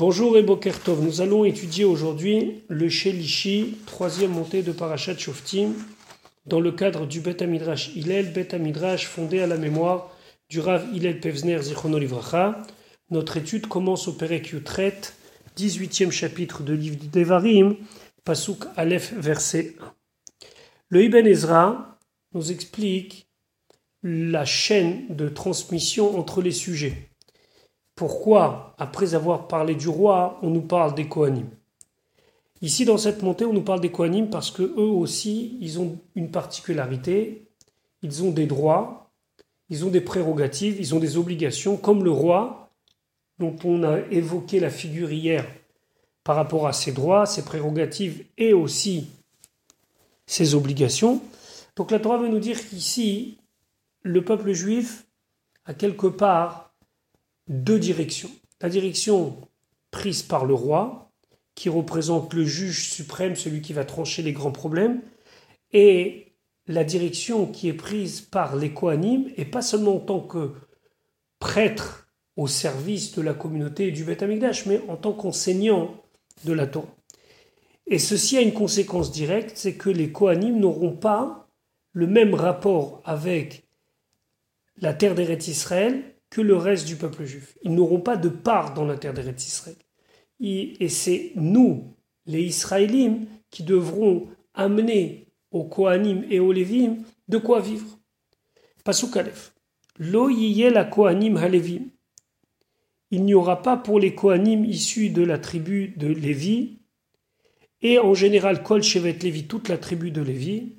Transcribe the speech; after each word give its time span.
Bonjour 0.00 0.38
et 0.38 0.42
nous 0.42 1.20
allons 1.20 1.44
étudier 1.44 1.84
aujourd'hui 1.84 2.62
le 2.68 2.88
Shelishi, 2.88 3.76
troisième 3.84 4.30
montée 4.30 4.62
de 4.62 4.72
Parashat 4.72 5.18
Shoftim, 5.18 5.74
dans 6.46 6.58
le 6.58 6.72
cadre 6.72 7.06
du 7.06 7.20
Bet 7.20 7.42
Amidrash 7.42 7.94
Hillel, 7.94 8.32
Bet 8.32 8.54
Amidrash 8.54 9.06
fondé 9.06 9.40
à 9.40 9.46
la 9.46 9.58
mémoire 9.58 10.16
du 10.48 10.58
Rav 10.58 10.86
Hillel 10.94 11.20
Pevzner 11.20 11.60
Zichrono 11.60 11.98
Livracha. 11.98 12.62
Notre 13.10 13.36
étude 13.36 13.66
commence 13.66 14.08
au 14.08 14.14
Perek 14.14 14.52
Yutret, 14.52 14.98
18e 15.58 16.10
chapitre 16.10 16.62
de 16.62 16.72
livre 16.72 16.96
Devarim, 17.12 17.76
Pasuk 18.24 18.64
Aleph, 18.76 19.12
verset 19.18 19.74
1. 19.82 19.92
Le 20.88 21.04
Ibn 21.04 21.26
Ezra 21.26 21.98
nous 22.32 22.50
explique 22.50 23.28
la 24.02 24.46
chaîne 24.46 25.14
de 25.14 25.28
transmission 25.28 26.18
entre 26.18 26.40
les 26.40 26.52
sujets. 26.52 27.09
Pourquoi, 28.00 28.74
après 28.78 29.14
avoir 29.14 29.46
parlé 29.46 29.74
du 29.74 29.86
roi, 29.86 30.38
on 30.40 30.48
nous 30.48 30.62
parle 30.62 30.94
des 30.94 31.06
Kohanim? 31.06 31.50
Ici, 32.62 32.86
dans 32.86 32.96
cette 32.96 33.22
montée, 33.22 33.44
on 33.44 33.52
nous 33.52 33.60
parle 33.60 33.82
des 33.82 33.90
Kohanim 33.90 34.30
parce 34.30 34.50
que 34.50 34.62
eux 34.62 34.88
aussi, 34.88 35.58
ils 35.60 35.78
ont 35.78 35.98
une 36.14 36.30
particularité, 36.30 37.46
ils 38.00 38.24
ont 38.24 38.30
des 38.30 38.46
droits, 38.46 39.10
ils 39.68 39.84
ont 39.84 39.90
des 39.90 40.00
prérogatives, 40.00 40.76
ils 40.78 40.94
ont 40.94 40.98
des 40.98 41.18
obligations, 41.18 41.76
comme 41.76 42.02
le 42.02 42.10
roi, 42.10 42.70
dont 43.38 43.54
on 43.64 43.82
a 43.82 43.98
évoqué 44.10 44.60
la 44.60 44.70
figure 44.70 45.12
hier 45.12 45.44
par 46.24 46.36
rapport 46.36 46.66
à 46.66 46.72
ses 46.72 46.92
droits, 46.92 47.26
ses 47.26 47.44
prérogatives 47.44 48.24
et 48.38 48.54
aussi 48.54 49.10
ses 50.24 50.54
obligations. 50.54 51.20
Donc 51.76 51.90
la 51.90 52.00
Torah 52.00 52.16
veut 52.16 52.28
nous 52.28 52.38
dire 52.38 52.66
qu'ici, 52.66 53.36
le 54.00 54.24
peuple 54.24 54.54
juif 54.54 55.04
a 55.66 55.74
quelque 55.74 56.06
part 56.06 56.69
deux 57.50 57.78
directions. 57.78 58.30
La 58.62 58.70
direction 58.70 59.36
prise 59.90 60.22
par 60.22 60.46
le 60.46 60.54
roi, 60.54 61.10
qui 61.54 61.68
représente 61.68 62.32
le 62.32 62.44
juge 62.44 62.88
suprême, 62.88 63.36
celui 63.36 63.60
qui 63.60 63.74
va 63.74 63.84
trancher 63.84 64.22
les 64.22 64.32
grands 64.32 64.52
problèmes, 64.52 65.02
et 65.72 66.32
la 66.66 66.84
direction 66.84 67.46
qui 67.46 67.68
est 67.68 67.74
prise 67.74 68.20
par 68.20 68.56
les 68.56 68.72
Kohanim, 68.72 69.28
et 69.36 69.44
pas 69.44 69.62
seulement 69.62 69.96
en 69.96 70.00
tant 70.00 70.20
que 70.20 70.52
prêtre 71.40 72.08
au 72.36 72.46
service 72.46 73.14
de 73.14 73.22
la 73.22 73.34
communauté 73.34 73.88
et 73.88 73.92
du 73.92 74.04
Beth 74.04 74.22
Amikdash, 74.22 74.66
mais 74.66 74.80
en 74.88 74.96
tant 74.96 75.12
qu'enseignant 75.12 76.00
de 76.44 76.52
la 76.52 76.66
Torah. 76.66 76.94
Et 77.86 77.98
ceci 77.98 78.38
a 78.38 78.40
une 78.40 78.54
conséquence 78.54 79.10
directe, 79.10 79.56
c'est 79.56 79.74
que 79.74 79.90
les 79.90 80.12
Kohanim 80.12 80.60
n'auront 80.60 80.96
pas 80.96 81.48
le 81.92 82.06
même 82.06 82.34
rapport 82.34 83.02
avec 83.04 83.64
la 84.76 84.94
terre 84.94 85.16
d'Eretz 85.16 85.48
Israël 85.48 86.14
que 86.30 86.40
le 86.40 86.56
reste 86.56 86.86
du 86.86 86.96
peuple 86.96 87.24
juif. 87.24 87.58
Ils 87.62 87.74
n'auront 87.74 88.00
pas 88.00 88.16
de 88.16 88.28
part 88.28 88.72
dans 88.72 88.84
la 88.84 88.96
terre 88.96 89.14
Israël. 89.18 89.76
Et 90.40 90.88
c'est 90.88 91.32
nous, 91.34 91.96
les 92.26 92.42
Israélites, 92.42 93.28
qui 93.50 93.64
devrons 93.64 94.28
amener 94.54 95.26
aux 95.50 95.64
Kohanim 95.64 96.24
et 96.30 96.38
aux 96.38 96.52
Lévim 96.52 96.98
de 97.28 97.38
quoi 97.38 97.60
vivre. 97.60 97.98
Pasuk 98.84 99.16
Aleph. 99.16 99.52
Lo 99.98 100.28
la 100.28 100.84
Kohanim 100.84 101.36
halevim. 101.36 101.90
Il 103.10 103.24
n'y 103.24 103.34
aura 103.34 103.60
pas 103.60 103.76
pour 103.76 103.98
les 103.98 104.14
Kohanim 104.14 104.64
issus 104.64 105.10
de 105.10 105.22
la 105.22 105.38
tribu 105.38 105.88
de 105.96 106.06
Lévi, 106.06 106.78
et 107.82 107.98
en 107.98 108.14
général 108.14 108.62
Kol 108.62 108.82
Shevet 108.82 109.18
Lévi, 109.22 109.46
toute 109.46 109.68
la 109.68 109.78
tribu 109.78 110.10
de 110.10 110.22
Lévi, 110.22 110.76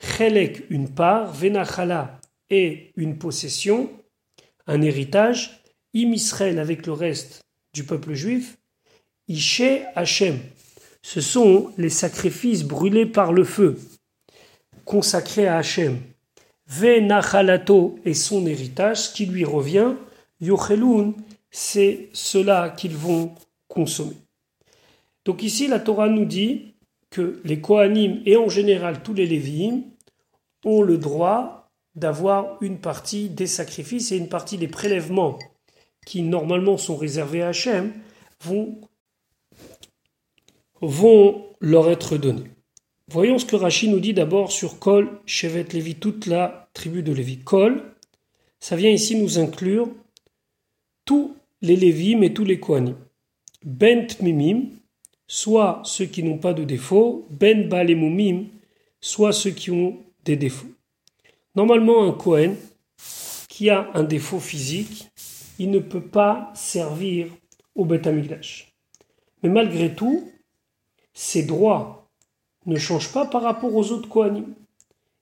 Chelek 0.00 0.64
une 0.70 0.88
part, 0.88 1.32
Venachala 1.32 2.20
et 2.50 2.92
une 2.96 3.18
possession, 3.18 3.90
un 4.66 4.82
héritage, 4.82 5.62
Im 5.94 6.12
Israël 6.12 6.58
avec 6.58 6.86
le 6.86 6.92
reste 6.92 7.42
du 7.74 7.84
peuple 7.84 8.14
juif, 8.14 8.56
Ishe 9.28 9.82
Hachem. 9.94 10.38
Ce 11.02 11.20
sont 11.20 11.72
les 11.78 11.90
sacrifices 11.90 12.64
brûlés 12.64 13.06
par 13.06 13.32
le 13.32 13.44
feu, 13.44 13.78
consacrés 14.84 15.46
à 15.46 15.58
Hachem. 15.58 15.98
Nachalato 16.80 17.98
et 18.04 18.14
son 18.14 18.46
héritage, 18.46 19.12
qui 19.12 19.26
lui 19.26 19.44
revient, 19.44 19.94
Yochelun, 20.40 21.14
c'est 21.50 22.08
cela 22.12 22.70
qu'ils 22.70 22.96
vont 22.96 23.34
consommer. 23.68 24.16
Donc 25.24 25.42
ici, 25.42 25.68
la 25.68 25.78
Torah 25.78 26.08
nous 26.08 26.24
dit 26.24 26.74
que 27.10 27.40
les 27.44 27.60
Kohanim 27.60 28.22
et 28.24 28.36
en 28.36 28.48
général 28.48 29.02
tous 29.02 29.12
les 29.14 29.26
Lévi'im 29.26 29.82
ont 30.64 30.82
le 30.82 30.98
droit 30.98 31.61
d'avoir 31.94 32.56
une 32.62 32.78
partie 32.78 33.28
des 33.28 33.46
sacrifices 33.46 34.12
et 34.12 34.16
une 34.16 34.28
partie 34.28 34.58
des 34.58 34.68
prélèvements 34.68 35.38
qui 36.06 36.22
normalement 36.22 36.78
sont 36.78 36.96
réservés 36.96 37.42
à 37.42 37.48
Hachem 37.48 37.92
vont, 38.40 38.80
vont 40.80 41.46
leur 41.60 41.90
être 41.90 42.16
donnés. 42.16 42.50
Voyons 43.08 43.38
ce 43.38 43.44
que 43.44 43.56
Rachid 43.56 43.90
nous 43.90 44.00
dit 44.00 44.14
d'abord 44.14 44.52
sur 44.52 44.78
Kol, 44.78 45.20
Shevet 45.26 45.66
Lévi, 45.72 45.96
toute 45.96 46.26
la 46.26 46.70
tribu 46.72 47.02
de 47.02 47.12
Lévi. 47.12 47.38
Kol, 47.38 47.82
ça 48.58 48.74
vient 48.74 48.90
ici 48.90 49.16
nous 49.16 49.38
inclure 49.38 49.88
tous 51.04 51.36
les 51.60 51.76
Lévim 51.76 52.22
et 52.22 52.32
tous 52.32 52.44
les 52.44 52.58
Kohanim. 52.58 52.96
Bent 53.64 54.06
Mimim, 54.20 54.70
soit 55.26 55.82
ceux 55.84 56.06
qui 56.06 56.22
n'ont 56.22 56.38
pas 56.38 56.54
de 56.54 56.64
défaut, 56.64 57.26
Ben 57.30 57.68
Balemumim, 57.68 58.46
soit 59.00 59.32
ceux 59.32 59.50
qui 59.50 59.70
ont 59.70 59.98
des 60.24 60.36
défauts. 60.36 60.72
Normalement, 61.54 62.04
un 62.04 62.12
Kohen 62.12 62.56
qui 63.48 63.68
a 63.68 63.90
un 63.94 64.04
défaut 64.04 64.40
physique, 64.40 65.10
il 65.58 65.70
ne 65.70 65.78
peut 65.78 66.02
pas 66.02 66.50
servir 66.54 67.28
au 67.74 67.84
Beth 67.84 68.06
Amikdash. 68.06 68.74
Mais 69.42 69.50
malgré 69.50 69.94
tout, 69.94 70.30
ses 71.12 71.42
droits 71.42 72.08
ne 72.64 72.78
changent 72.78 73.12
pas 73.12 73.26
par 73.26 73.42
rapport 73.42 73.74
aux 73.74 73.92
autres 73.92 74.08
Kohanim. 74.08 74.54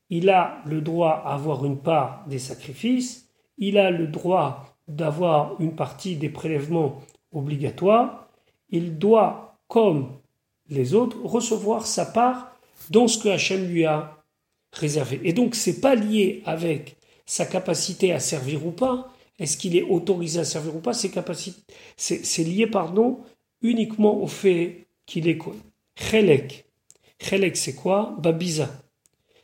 Il 0.09 0.31
a 0.31 0.63
le 0.67 0.81
droit 0.81 1.23
à 1.25 1.35
avoir 1.35 1.65
une 1.65 1.79
part 1.79 2.25
des 2.29 2.39
sacrifices, 2.39 3.29
il 3.59 3.79
a 3.79 3.91
le 3.91 4.07
droit 4.07 4.77
d'avoir 4.89 5.61
une 5.61 5.75
partie 5.75 6.17
des 6.17 6.29
prélèvements 6.29 7.01
obligatoires, 7.33 8.29
il 8.71 8.99
doit, 8.99 9.59
comme 9.69 10.13
les 10.69 10.95
autres, 10.95 11.19
recevoir 11.23 11.87
sa 11.87 12.07
part 12.07 12.53
dans 12.91 13.09
ce 13.09 13.19
que 13.19 13.29
Hachem 13.29 13.67
lui 13.69 13.85
a 13.85 14.20
réservé. 14.73 15.21
Et 15.25 15.33
donc, 15.33 15.55
c'est 15.55 15.81
pas 15.81 15.95
lié 15.95 16.43
avec 16.45 16.97
sa 17.27 17.47
capacité 17.47 18.13
à 18.13 18.21
servir 18.21 18.67
ou 18.67 18.73
pas. 18.73 19.13
Est-ce 19.39 19.57
qu'il 19.57 19.77
est 19.77 19.83
autorisé 19.83 20.41
à 20.41 20.45
servir 20.45 20.77
ou 20.77 20.81
pas 20.81 20.93
capacités, 20.95 21.63
c'est 21.97 22.45
lié, 22.45 22.67
pardon, 22.67 23.21
uniquement 23.63 24.23
au 24.23 24.27
fait 24.27 24.87
qu'il 25.07 25.29
est 25.29 25.39
quoi? 25.39 25.55
Chelek. 25.97 26.67
Chelek, 27.19 27.57
c'est 27.57 27.75
quoi? 27.75 28.17
Babiza. 28.19 28.69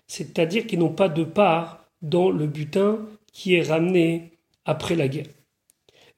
C'est-à-dire 0.06 0.66
qu'ils 0.66 0.78
n'ont 0.78 0.92
pas 0.92 1.08
de 1.08 1.24
part 1.24 1.84
dans 2.02 2.30
le 2.30 2.46
butin 2.46 2.98
qui 3.32 3.54
est 3.54 3.62
ramené 3.62 4.32
après 4.64 4.96
la 4.96 5.08
guerre. 5.08 5.26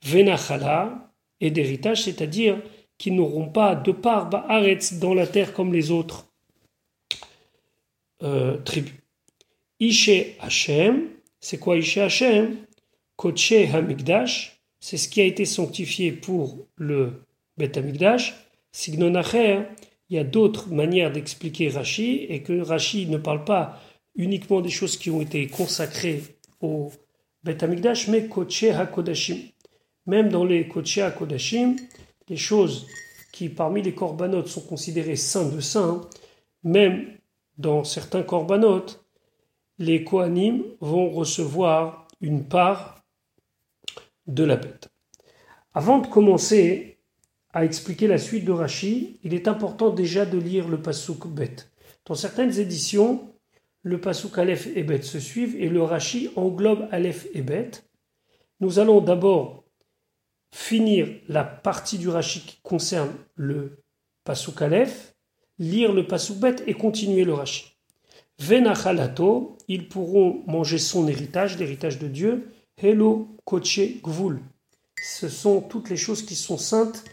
Venachala 0.03 1.13
et 1.41 1.51
d'héritage, 1.51 2.03
c'est-à-dire 2.03 2.61
qu'ils 2.99 3.15
n'auront 3.15 3.49
pas 3.49 3.75
de 3.75 3.93
part 3.93 4.29
dans 4.29 5.15
la 5.15 5.27
terre 5.27 5.53
comme 5.53 5.73
les 5.73 5.91
autres 5.91 6.27
euh, 8.23 8.57
tribus. 8.59 8.98
Ishe 9.81 10.37
Hashem, 10.41 11.09
c'est 11.41 11.59
quoi 11.59 11.77
Ishe 11.77 11.99
Hashem? 11.99 12.57
Koche 13.17 13.53
Hamikdash, 13.53 14.61
c'est 14.81 14.97
ce 14.97 15.09
qui 15.09 15.21
a 15.21 15.25
été 15.25 15.45
sanctifié 15.45 16.13
pour 16.13 16.67
le 16.77 17.25
Bet 17.57 17.77
Hamikdash. 17.77 18.35
Signon 18.71 19.15
Acher, 19.15 19.63
il 20.09 20.17
y 20.17 20.19
a 20.19 20.25
d'autres 20.25 20.69
manières 20.71 21.11
d'expliquer 21.11 21.69
Rashi 21.69 22.27
et 22.29 22.43
que 22.43 22.61
Rashi 22.61 23.07
ne 23.07 23.19
parle 23.19 23.45
pas 23.45 23.81
uniquement 24.15 24.61
des 24.61 24.71
choses 24.71 24.97
qui 24.97 25.11
ont 25.11 25.21
été 25.21 25.47
consacrées 25.49 26.23
au 26.61 26.93
Bet 27.43 27.63
Hamikdash, 27.63 28.09
mais 28.09 28.29
Koche 28.29 28.65
HaKodashim. 28.65 29.39
Même 30.07 30.29
dans 30.29 30.45
les 30.45 30.69
Koche 30.69 30.99
HaKodashim, 30.99 31.77
les 32.29 32.37
choses 32.37 32.87
qui 33.33 33.49
parmi 33.49 33.83
les 33.83 33.95
corbanotes 33.95 34.49
sont 34.49 34.61
considérées 34.61 35.17
saints 35.17 35.49
de 35.49 35.61
saints, 35.61 36.03
même 36.63 37.07
dans 37.57 37.85
certains 37.85 38.23
corbanotes, 38.23 39.05
les 39.79 40.05
Kohanim 40.05 40.65
vont 40.81 41.11
recevoir 41.11 42.09
une 42.21 42.45
part 42.45 43.05
de 44.27 44.45
la 44.45 44.57
bête. 44.57 44.89
Avant 45.73 45.99
de 45.99 46.07
commencer 46.07 46.99
à 47.53 47.65
expliquer 47.65 48.07
la 48.07 48.19
suite 48.19 48.45
de 48.45 48.53
Rashi, 48.53 49.21
il 49.23 49.35
est 49.35 49.49
important 49.49 49.91
déjà 49.91 50.27
de 50.27 50.39
lire 50.39 50.69
le 50.69 50.83
Pasuk 50.83 51.27
bête. 51.27 51.71
Dans 52.05 52.15
certaines 52.15 52.59
éditions, 52.59 53.33
le 53.83 54.01
Pasuk 54.01 54.37
Aleph 54.39 54.67
et 54.75 54.83
bête 54.83 55.05
se 55.05 55.21
suivent 55.21 55.57
et 55.61 55.69
le 55.69 55.83
Rashi 55.83 56.31
englobe 56.37 56.89
Aleph 56.91 57.29
et 57.33 57.43
bête. 57.43 57.89
Nous 58.61 58.79
allons 58.79 59.01
d'abord 59.01 59.65
finir 60.53 61.09
la 61.29 61.45
partie 61.45 61.99
du 61.99 62.09
Rashi 62.09 62.41
qui 62.41 62.59
concerne 62.63 63.13
le 63.37 63.83
Pasuk 64.25 64.61
Aleph 64.61 65.15
lire 65.59 65.93
le 65.93 66.07
Passoubet 66.07 66.57
et 66.67 66.75
continuer 66.75 67.25
le 67.25 67.35
Rashi. 67.35 67.78
Venachalato, 68.41 69.59
ils 69.67 69.89
pourront 69.89 70.43
manger 70.47 70.79
son 70.79 71.09
héritage, 71.09 71.59
l'héritage 71.59 71.99
de 71.99 72.07
Dieu. 72.07 72.53
Hello 72.77 73.37
Koche 73.45 74.01
Gvul. 74.01 74.41
Ce 75.03 75.29
sont 75.29 75.61
toutes 75.61 75.91
les 75.91 75.97
choses 75.97 76.25
qui 76.25 76.37
sont 76.37 76.57
saintes 76.57 77.05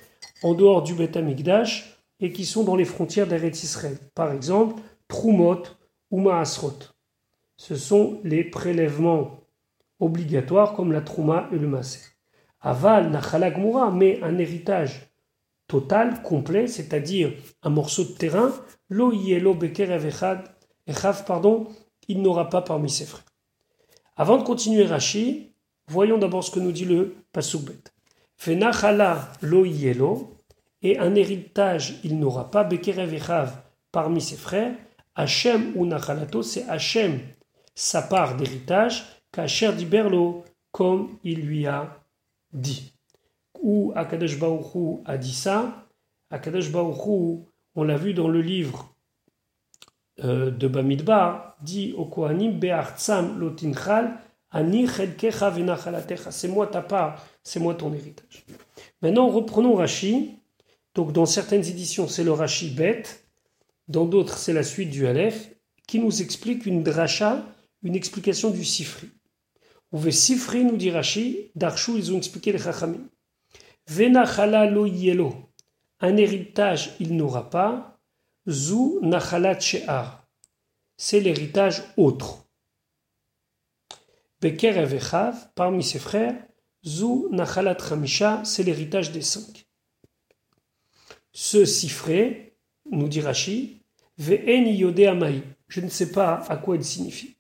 en 0.44 0.54
dehors 0.54 0.84
du 0.84 0.94
Beth 0.94 1.18
Amikdash 1.18 2.00
et 2.20 2.32
qui 2.32 2.46
sont 2.46 2.64
dans 2.64 2.76
les 2.76 2.86
frontières 2.86 3.26
d'Eretz 3.26 3.64
Israël. 3.64 3.98
Par 4.14 4.32
exemple, 4.32 4.82
Trumot 5.08 5.64
ou 6.12 6.22
Maasrot. 6.22 6.80
Ce 7.58 7.76
sont 7.76 8.20
les 8.24 8.44
prélèvements 8.44 9.40
obligatoires 10.00 10.74
comme 10.74 10.92
la 10.92 11.02
Trouma 11.02 11.50
et 11.52 11.58
le 11.58 11.68
Maaser. 11.68 12.02
Aval, 12.62 13.10
Nachalak 13.10 13.58
mais 13.94 14.22
un 14.22 14.38
héritage 14.38 15.12
total, 15.68 16.22
complet, 16.22 16.68
c'est-à-dire 16.68 17.34
un 17.64 17.70
morceau 17.70 18.04
de 18.04 18.12
terrain, 18.12 18.54
Lo 18.90 19.12
Yelo 19.12 19.56
Beker 19.56 19.92
Pardon, 21.26 21.68
il 22.08 22.22
n'aura 22.22 22.50
pas 22.50 22.62
parmi 22.62 22.90
ses 22.90 23.06
frères. 23.06 23.26
Avant 24.18 24.38
de 24.38 24.44
continuer 24.44 24.86
Rashi, 24.86 25.52
voyons 25.88 26.18
d'abord 26.18 26.44
ce 26.44 26.52
que 26.52 26.60
nous 26.60 26.72
dit 26.72 26.86
le 26.86 27.16
Pasukbet. 27.32 27.84
Fenachala 28.38 29.32
Lo 29.42 29.66
Yelo, 29.66 30.36
et 30.82 31.00
un 31.00 31.16
héritage 31.16 31.96
il 32.04 32.20
n'aura 32.20 32.52
pas 32.52 32.64
Bekerev 32.64 33.14
Echav 33.14 33.52
parmi 33.92 34.22
ses 34.22 34.36
frères, 34.36 34.76
Hachem 35.16 35.72
ou 35.76 35.86
Nachalato, 35.86 36.44
c'est 36.44 36.64
Hachem, 36.70 37.20
sa 37.74 38.02
part 38.02 38.36
d'héritage, 38.36 39.06
qu'Hacher 39.32 39.74
dit 39.74 39.86
Berlo, 39.86 40.44
comme 40.72 41.18
il 41.24 41.42
lui 41.42 41.66
a 41.68 42.04
dit. 42.54 42.94
Ou 43.62 43.94
Akadosh 43.96 44.38
Baruchou 44.38 45.02
a 45.06 45.18
dit 45.18 45.34
ça. 45.34 45.88
Akadosh 46.30 46.72
Baruchou, 46.72 47.48
on 47.76 47.84
l'a 47.84 47.98
vu 47.98 48.14
dans 48.14 48.28
le 48.28 48.42
livre 48.42 48.95
euh, 50.24 50.50
de 50.50 50.68
Bamidbar, 50.68 51.58
dit 51.62 51.94
au 51.98 52.06
Kohanim 52.06 52.60
Be'artzam 52.60 53.38
ani 54.52 54.86
venachalatecha. 54.86 56.32
C'est 56.32 56.48
moi 56.48 56.68
ta 56.68 56.82
part, 56.82 57.26
c'est 57.44 57.60
moi 57.60 57.76
ton 57.76 57.94
héritage. 57.94 58.46
Maintenant, 59.02 59.28
reprenons 59.28 59.76
Rashi. 59.76 60.40
Donc, 60.94 61.12
dans 61.12 61.26
certaines 61.26 61.66
éditions, 61.66 62.08
c'est 62.08 62.24
le 62.24 62.32
Rashi 62.32 62.70
bête. 62.70 63.28
Dans 63.90 64.06
d'autres, 64.06 64.38
c'est 64.38 64.54
la 64.54 64.64
suite 64.64 64.90
du 64.90 65.06
Aleph, 65.06 65.52
qui 65.88 66.00
nous 66.00 66.22
explique 66.22 66.66
une 66.66 66.84
dracha, 66.84 67.46
une 67.84 67.96
explication 67.96 68.50
du 68.50 68.64
Sifri. 68.64 69.10
On 69.92 69.98
veut 69.98 70.12
Sifri, 70.12 70.64
nous 70.64 70.78
dit 70.78 70.90
Rashi, 70.90 71.52
Darchou, 71.56 71.98
ils 71.98 72.14
ont 72.14 72.18
expliqué 72.18 72.52
les 72.52 72.58
Chachamim. 72.58 73.10
Venachala 73.88 74.66
lo 74.66 74.86
yelo, 74.86 75.36
un 76.00 76.18
héritage 76.18 76.96
il 77.00 77.16
n'aura 77.16 77.50
pas, 77.50 77.95
Zu 78.48 79.00
nachalat 79.02 79.60
she'ar, 79.60 80.28
c'est 80.98 81.20
l'héritage 81.20 81.84
autre. 81.98 82.46
Beker 84.40 84.78
Evechav, 84.78 85.50
parmi 85.56 85.84
ses 85.84 86.00
frères, 86.00 86.36
Zu 86.86 87.28
nachalat 87.32 87.78
chamisha, 87.78 88.44
c'est 88.46 88.62
l'héritage 88.64 89.12
des 89.12 89.22
cinq. 89.22 89.66
Ce 91.32 91.66
Sifré, 91.66 92.56
nous 92.92 93.08
dit 93.08 93.22
Rashi, 93.22 93.82
Ve'en 94.18 95.42
Je 95.68 95.82
ne 95.82 95.90
sais 95.90 96.12
pas 96.12 96.44
à 96.48 96.58
quoi 96.58 96.76
il 96.76 96.86
signifie. 96.86 97.36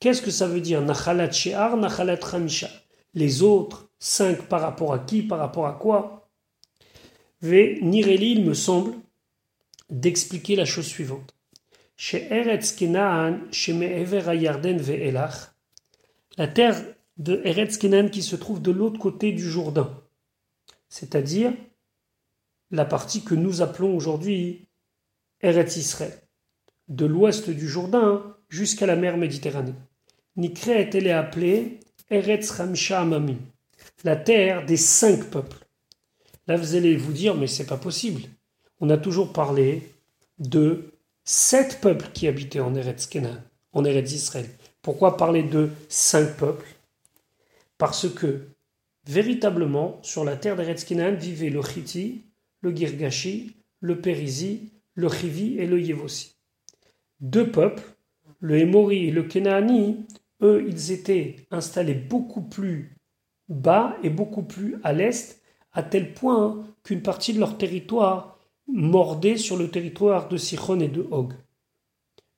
Qu'est-ce 0.00 0.22
que 0.22 0.30
ça 0.30 0.48
veut 0.48 0.60
dire 0.60 0.80
Nachalat 0.80 1.30
She'ar, 1.30 1.76
Nachalat 1.76 2.18
Hamisha 2.32 2.70
Les 3.14 3.42
autres, 3.42 3.90
cinq 3.98 4.48
par 4.48 4.62
rapport 4.62 4.94
à 4.94 5.00
qui, 5.00 5.22
par 5.22 5.38
rapport 5.38 5.66
à 5.66 5.74
quoi? 5.74 6.30
Ve 7.42 7.80
Nireli, 7.82 8.32
il 8.32 8.44
me 8.44 8.54
semble, 8.54 8.94
d'expliquer 9.90 10.56
la 10.56 10.64
chose 10.64 10.86
suivante. 10.86 11.34
Chez 11.96 12.32
Eretz 12.32 12.72
Kenaan, 12.72 13.40
chez 13.50 13.72
Ve'elach, 13.72 15.52
la 16.36 16.46
terre 16.46 16.80
de 17.16 17.40
Eretz 17.44 17.78
Kenaan 17.78 18.10
qui 18.10 18.22
se 18.22 18.36
trouve 18.36 18.62
de 18.62 18.70
l'autre 18.70 19.00
côté 19.00 19.32
du 19.32 19.48
Jourdain, 19.48 20.00
c'est-à-dire 20.88 21.52
la 22.70 22.84
partie 22.84 23.24
que 23.24 23.34
nous 23.34 23.62
appelons 23.62 23.96
aujourd'hui 23.96 24.68
Eretz 25.40 25.76
Israël, 25.76 26.16
de 26.88 27.06
l'ouest 27.06 27.50
du 27.50 27.68
Jourdain 27.68 28.36
jusqu'à 28.48 28.86
la 28.86 28.96
mer 28.96 29.16
Méditerranée. 29.16 29.74
Nikret, 30.36 30.90
elle 30.94 31.06
est 31.06 31.12
appelée 31.12 31.80
Eretz 32.10 32.50
Ramsha 32.50 33.00
Amamim, 33.00 33.38
la 34.04 34.16
terre 34.16 34.64
des 34.64 34.76
cinq 34.76 35.30
peuples. 35.30 35.66
Là, 36.46 36.56
vous 36.56 36.76
allez 36.76 36.96
vous 36.96 37.12
dire, 37.12 37.34
mais 37.34 37.46
c'est 37.46 37.66
pas 37.66 37.76
possible. 37.76 38.22
On 38.80 38.90
a 38.90 38.98
toujours 38.98 39.32
parlé 39.32 39.82
de 40.38 40.92
sept 41.24 41.80
peuples 41.80 42.10
qui 42.12 42.28
habitaient 42.28 42.60
en 42.60 42.74
Eretz 42.74 43.06
Kenan, 43.06 43.36
en 43.72 43.84
Eretz 43.84 44.12
Israël. 44.12 44.46
Pourquoi 44.82 45.16
parler 45.16 45.42
de 45.42 45.70
cinq 45.88 46.36
peuples? 46.36 46.66
Parce 47.76 48.08
que, 48.08 48.48
véritablement, 49.06 49.98
sur 50.02 50.24
la 50.24 50.36
terre 50.36 50.56
d'Eretz 50.56 50.84
Kenan 50.84 51.14
vivaient 51.14 51.50
le 51.50 51.62
Chiti, 51.62 52.22
le 52.60 52.74
Girgashi, 52.74 53.56
le 53.80 54.00
Périzi, 54.00 54.70
le 54.94 55.08
Chivi 55.08 55.58
et 55.58 55.66
le 55.66 55.80
Yevosi. 55.80 56.36
Deux 57.20 57.50
peuples, 57.50 57.82
le 58.40 58.58
Hémori 58.58 59.08
et 59.08 59.10
le 59.10 59.24
Kenaani, 59.24 60.06
eux, 60.42 60.64
ils 60.68 60.92
étaient 60.92 61.36
installés 61.50 61.94
beaucoup 61.94 62.42
plus 62.42 62.96
bas 63.48 63.96
et 64.02 64.10
beaucoup 64.10 64.42
plus 64.42 64.76
à 64.84 64.92
l'est, 64.92 65.40
à 65.72 65.82
tel 65.82 66.14
point 66.14 66.64
qu'une 66.84 67.02
partie 67.02 67.32
de 67.32 67.40
leur 67.40 67.58
territoire 67.58 68.37
mordait 68.68 69.36
sur 69.36 69.56
le 69.56 69.70
territoire 69.70 70.28
de 70.28 70.36
Sichon 70.36 70.80
et 70.80 70.88
de 70.88 71.06
Hog. 71.10 71.32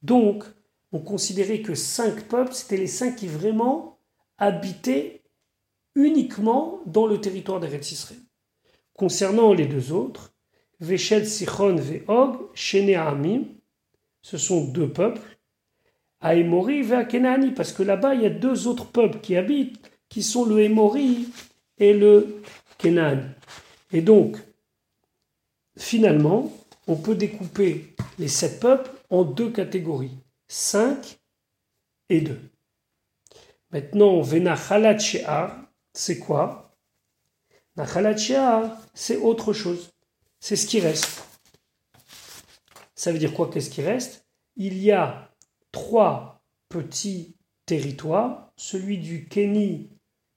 Donc, 0.02 0.44
on 0.92 1.00
considérait 1.00 1.60
que 1.60 1.74
cinq 1.74 2.28
peuples, 2.28 2.54
c'était 2.54 2.76
les 2.76 2.86
cinq 2.86 3.16
qui 3.16 3.28
vraiment 3.28 3.98
habitaient 4.38 5.22
uniquement 5.94 6.80
dans 6.86 7.06
le 7.06 7.20
territoire 7.20 7.60
d'Eretz 7.60 7.92
Israël. 7.92 8.20
Concernant 8.94 9.52
les 9.52 9.66
deux 9.66 9.92
autres, 9.92 10.32
Veshel 10.80 11.26
Sichon 11.26 11.76
Ve'og, 11.76 12.36
Shene 12.54 12.94
Amim, 12.94 13.44
ce 14.22 14.38
sont 14.38 14.64
deux 14.64 14.88
peuples, 14.88 15.20
Aemori 16.22 16.80
et 16.80 17.50
parce 17.54 17.72
que 17.72 17.82
là-bas 17.82 18.14
il 18.14 18.22
y 18.22 18.26
a 18.26 18.30
deux 18.30 18.66
autres 18.66 18.86
peuples 18.86 19.20
qui 19.20 19.36
habitent, 19.36 19.90
qui 20.08 20.22
sont 20.22 20.44
le 20.44 20.60
Emori 20.60 21.28
et 21.78 21.94
le 21.94 22.42
Kenan. 22.78 23.20
Et 23.92 24.02
donc, 24.02 24.36
finalement, 25.80 26.52
on 26.86 26.96
peut 26.96 27.14
découper 27.14 27.94
les 28.18 28.28
sept 28.28 28.60
peuples 28.60 28.90
en 29.08 29.24
deux 29.24 29.50
catégories, 29.50 30.18
cinq 30.46 31.18
et 32.08 32.20
deux. 32.20 32.40
Maintenant, 33.70 34.20
Venachalat 34.20 34.98
She'ar, 34.98 35.56
c'est 35.92 36.18
quoi? 36.18 36.76
Nachalat 37.76 38.78
c'est 38.94 39.16
autre 39.16 39.52
chose. 39.52 39.90
C'est 40.40 40.56
ce 40.56 40.66
qui 40.66 40.80
reste. 40.80 41.24
Ça 42.94 43.12
veut 43.12 43.18
dire 43.18 43.32
quoi? 43.32 43.50
Qu'est-ce 43.50 43.70
qui 43.70 43.82
reste? 43.82 44.26
Il 44.56 44.76
y 44.78 44.90
a 44.90 45.32
trois 45.72 46.42
petits 46.68 47.36
territoires, 47.64 48.52
celui 48.56 48.98
du 48.98 49.28
Kéni, 49.28 49.90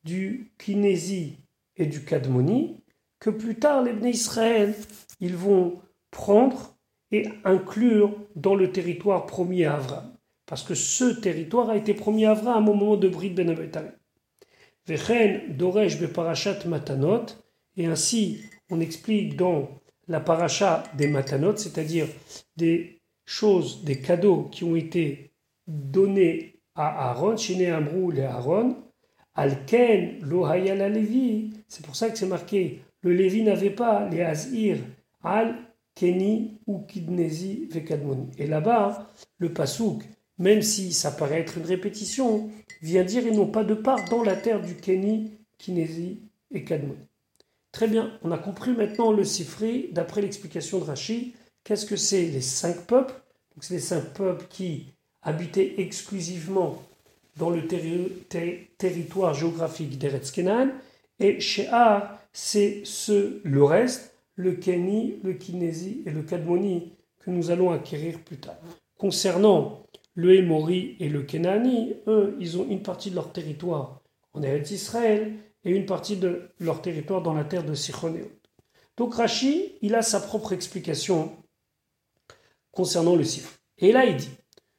du 0.03 0.53
Kinési 0.57 1.37
et 1.75 1.85
du 1.85 2.05
Kadmoni, 2.05 2.82
que 3.23 3.29
plus 3.29 3.55
tard 3.55 3.83
les 3.83 3.93
Bnei 3.93 4.11
Israël, 4.11 4.75
ils 5.21 5.37
vont 5.37 5.79
prendre 6.11 6.75
et 7.09 7.29
inclure 7.45 8.13
dans 8.35 8.53
le 8.53 8.69
territoire 8.69 9.25
promis 9.25 9.63
à 9.63 9.75
Avram. 9.75 10.11
Parce 10.45 10.61
que 10.61 10.75
ce 10.75 11.05
territoire 11.05 11.69
a 11.69 11.77
été 11.77 11.93
promis 11.93 12.25
à 12.25 12.31
Avram 12.31 12.67
au 12.67 12.73
moment 12.73 12.97
de 12.97 13.07
Brit 13.07 13.29
Ben 13.29 13.55
Vechen 14.85 15.55
Doresh 15.55 16.01
Beparashat 16.01 16.65
Matanot, 16.65 17.27
et 17.77 17.85
ainsi 17.85 18.41
on 18.69 18.81
explique 18.81 19.37
dans 19.37 19.69
la 20.09 20.19
paracha 20.19 20.83
des 20.97 21.07
matanot, 21.07 21.55
c'est-à-dire 21.55 22.07
des 22.57 22.99
choses, 23.23 23.85
des 23.85 24.01
cadeaux 24.01 24.49
qui 24.51 24.65
ont 24.65 24.75
été 24.75 25.31
donnés 25.65 26.59
à 26.75 27.11
Aaron, 27.11 27.37
Shine 27.37 27.65
Amrou 27.67 28.11
et 28.11 28.25
Aaron, 28.25 28.75
Alken, 29.33 30.19
Lohayal 30.19 30.91
Levi, 30.91 31.51
c'est 31.69 31.85
pour 31.85 31.95
ça 31.95 32.09
que 32.09 32.17
c'est 32.17 32.27
marqué, 32.27 32.81
le 33.03 33.13
Lévi 33.13 33.43
n'avait 33.43 33.69
pas 33.69 34.09
les 34.09 34.21
Azir, 34.21 34.77
Al, 35.23 35.55
Keni 35.95 36.57
ou 36.65 36.79
Kidnezi 36.79 37.67
Vekadmoni. 37.69 38.31
Et 38.37 38.47
là-bas, 38.47 39.09
le 39.37 39.53
Pasouk, 39.53 40.03
même 40.39 40.61
si 40.61 40.91
ça 40.91 41.11
paraît 41.11 41.41
être 41.41 41.57
une 41.57 41.65
répétition, 41.65 42.49
vient 42.81 43.03
dire 43.03 43.25
ils 43.25 43.35
n'ont 43.35 43.51
pas 43.51 43.63
de 43.63 43.75
part 43.75 44.03
dans 44.09 44.23
la 44.23 44.35
terre 44.35 44.61
du 44.61 44.75
Keni, 44.75 45.31
Kinesi 45.57 46.19
et 46.51 46.63
Kadmoni. 46.63 46.99
Très 47.71 47.87
bien, 47.87 48.11
on 48.23 48.31
a 48.31 48.37
compris 48.37 48.71
maintenant 48.71 49.11
le 49.11 49.23
Sifri 49.23 49.89
d'après 49.91 50.21
l'explication 50.21 50.79
de 50.79 50.83
Rachid. 50.83 51.33
Qu'est-ce 51.63 51.85
que 51.85 51.95
c'est 51.95 52.25
les 52.25 52.41
cinq 52.41 52.85
peuples? 52.85 53.13
C'est 53.61 53.75
les 53.75 53.79
cinq 53.79 54.13
peuples 54.13 54.45
qui 54.49 54.87
habitaient 55.21 55.75
exclusivement 55.77 56.81
dans 57.37 57.49
le 57.49 57.65
territoire 58.77 59.33
géographique 59.33 59.97
d'Eretz 59.97 60.31
Kenan. 60.31 60.69
Et 61.19 61.39
She'ar, 61.39 62.19
c'est 62.33 62.81
ce, 62.83 63.39
le 63.43 63.63
reste, 63.63 64.17
le 64.35 64.53
Keni, 64.53 65.19
le 65.23 65.33
Kinesi 65.33 66.01
et 66.05 66.11
le 66.11 66.23
Kadmoni 66.23 66.93
que 67.19 67.29
nous 67.29 67.51
allons 67.51 67.71
acquérir 67.71 68.19
plus 68.19 68.37
tard. 68.37 68.57
Concernant 68.97 69.83
le 70.15 70.35
Hémori 70.35 70.97
et 70.99 71.09
le 71.09 71.21
Kenani, 71.21 71.93
eux, 72.07 72.35
ils 72.39 72.57
ont 72.57 72.67
une 72.67 72.81
partie 72.83 73.11
de 73.11 73.15
leur 73.15 73.31
territoire 73.31 74.01
en 74.33 74.41
Eretz 74.41 74.71
Israël 74.71 75.33
et 75.63 75.71
une 75.71 75.85
partie 75.85 76.17
de 76.17 76.49
leur 76.59 76.81
territoire 76.81 77.21
dans 77.21 77.33
la 77.33 77.45
terre 77.45 77.63
de 77.63 77.73
Sichon 77.73 78.15
Donc 78.97 79.15
Rashi, 79.15 79.75
il 79.81 79.95
a 79.95 80.01
sa 80.01 80.19
propre 80.19 80.53
explication 80.53 81.31
concernant 82.71 83.15
le 83.15 83.23
sifri. 83.23 83.55
Et 83.77 83.91
là, 83.91 84.05
il 84.05 84.17
dit 84.17 84.29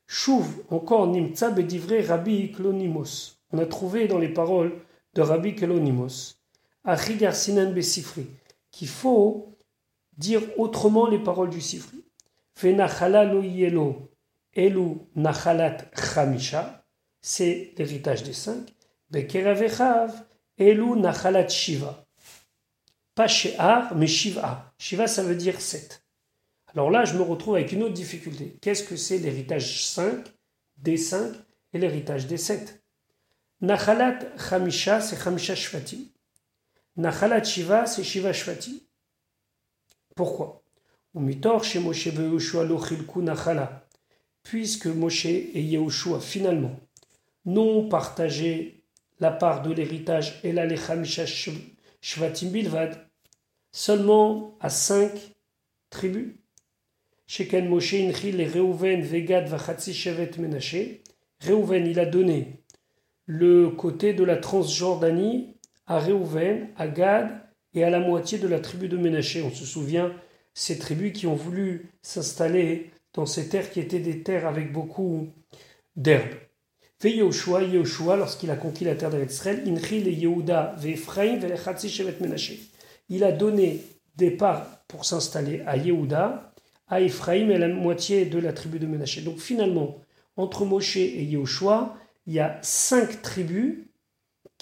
Chouv, 0.06 0.64
encore 0.68 1.06
Nimtsa 1.06 1.50
Bedivre 1.50 2.04
Rabbi 2.06 2.52
Klonimos. 2.52 3.38
On 3.52 3.58
a 3.58 3.66
trouvé 3.66 4.08
dans 4.08 4.18
les 4.18 4.28
paroles 4.28 4.72
de 5.14 5.22
Rabbi 5.22 5.54
Klonimos, 6.84 7.02
Achigar 7.02 7.34
Sinan 7.34 7.72
Besifri, 7.72 8.26
qu'il 8.70 8.88
faut 8.88 9.56
dire 10.16 10.42
autrement 10.58 11.08
les 11.08 11.18
paroles 11.18 11.50
du 11.50 11.60
sifri. 11.60 12.04
Elu 14.56 15.00
nachalat 15.16 15.78
chamisha, 15.96 16.84
c'est 17.20 17.72
l'héritage 17.76 18.22
des 18.22 18.32
cinq. 18.32 18.72
Bekeravechav 19.10 20.12
elu 20.58 20.96
nachalat 20.96 21.48
shiva. 21.48 22.06
Pas 23.16 23.26
she'ar, 23.26 23.96
mais 23.96 24.06
shiva. 24.06 24.72
Shiva, 24.78 25.08
ça 25.08 25.24
veut 25.24 25.34
dire 25.34 25.60
sept. 25.60 26.04
Alors 26.68 26.90
là, 26.90 27.04
je 27.04 27.16
me 27.16 27.22
retrouve 27.22 27.56
avec 27.56 27.72
une 27.72 27.82
autre 27.82 27.94
difficulté. 27.94 28.56
Qu'est-ce 28.60 28.84
que 28.84 28.96
c'est 28.96 29.18
l'héritage 29.18 29.84
5, 29.84 30.24
des 30.76 30.96
5 30.96 31.32
et 31.72 31.78
l'héritage 31.78 32.26
des 32.26 32.36
7 32.36 32.82
Nachalat 33.60 34.18
Chamisha, 34.36 35.00
c'est 35.00 35.16
Chamisha 35.16 35.54
Shvatim. 35.54 35.98
Nachalat 36.96 37.42
Shiva, 37.42 37.86
c'est 37.86 38.04
Shiva 38.04 38.32
Shvatim. 38.32 38.78
Pourquoi? 40.14 40.62
Chez 41.62 41.80
Moshe 41.80 42.08
Nachala. 43.16 43.88
Puisque 44.42 44.86
Moshe 44.86 45.26
et 45.26 45.62
Yehoshua 45.62 46.20
finalement 46.20 46.78
n'ont 47.44 47.88
partagé 47.88 48.84
la 49.18 49.30
part 49.30 49.62
de 49.62 49.72
l'héritage 49.72 50.40
et 50.44 50.52
la 50.52 50.68
Shvatim 52.00 52.50
Bilvad 52.50 53.08
seulement 53.72 54.56
à 54.60 54.70
cinq 54.70 55.12
tribus. 55.90 56.34
Sheken 57.26 57.68
Moshe 57.68 57.94
Inchil 57.94 58.40
et 58.40 58.46
Reuven 58.46 59.02
Vegad 59.02 59.48
Vachatsi 59.48 59.94
Shevet 59.94 60.32
Menashe. 60.38 61.00
Reuven, 61.40 61.86
il 61.86 61.98
a 61.98 62.06
donné 62.06 62.62
le 63.26 63.70
côté 63.70 64.12
de 64.12 64.22
la 64.22 64.36
Transjordanie 64.36 65.53
à 65.86 65.98
Reuven, 65.98 66.68
à 66.76 66.88
Gad 66.88 67.28
et 67.74 67.84
à 67.84 67.90
la 67.90 68.00
moitié 68.00 68.38
de 68.38 68.48
la 68.48 68.60
tribu 68.60 68.88
de 68.88 68.96
Ménaché. 68.96 69.42
On 69.42 69.50
se 69.50 69.64
souvient, 69.64 70.12
ces 70.54 70.78
tribus 70.78 71.12
qui 71.12 71.26
ont 71.26 71.34
voulu 71.34 71.90
s'installer 72.02 72.90
dans 73.12 73.26
ces 73.26 73.48
terres 73.48 73.70
qui 73.70 73.80
étaient 73.80 74.00
des 74.00 74.22
terres 74.22 74.46
avec 74.46 74.72
beaucoup 74.72 75.28
d'herbes. 75.96 76.34
Ve 77.02 77.08
Yehoshua, 77.08 77.62
Yehoshua, 77.62 78.16
lorsqu'il 78.16 78.50
a 78.50 78.56
conquis 78.56 78.84
la 78.84 78.94
terre 78.94 79.10
d'Israël, 79.10 79.62
Inchil 79.66 80.08
et 80.08 80.12
Yehuda, 80.12 80.76
Ve'Ephraim, 80.78 81.38
Ve'Lechatsi 81.38 81.88
Shevet 81.88 82.16
Menashe. 82.20 82.52
Il 83.08 83.24
a 83.24 83.32
donné 83.32 83.80
des 84.16 84.30
parts 84.30 84.84
pour 84.88 85.04
s'installer 85.04 85.60
à 85.66 85.76
Yehuda, 85.76 86.54
à 86.88 87.00
Ephraim 87.00 87.50
et 87.50 87.58
la 87.58 87.68
moitié 87.68 88.26
de 88.26 88.38
la 88.38 88.52
tribu 88.52 88.78
de 88.78 88.86
Ménaché. 88.86 89.20
Donc 89.20 89.38
finalement, 89.38 89.98
entre 90.36 90.64
Moshe 90.64 90.96
et 90.96 91.24
Yehoshua, 91.24 91.96
il 92.26 92.34
y 92.34 92.40
a 92.40 92.58
cinq 92.62 93.22
tribus 93.22 93.74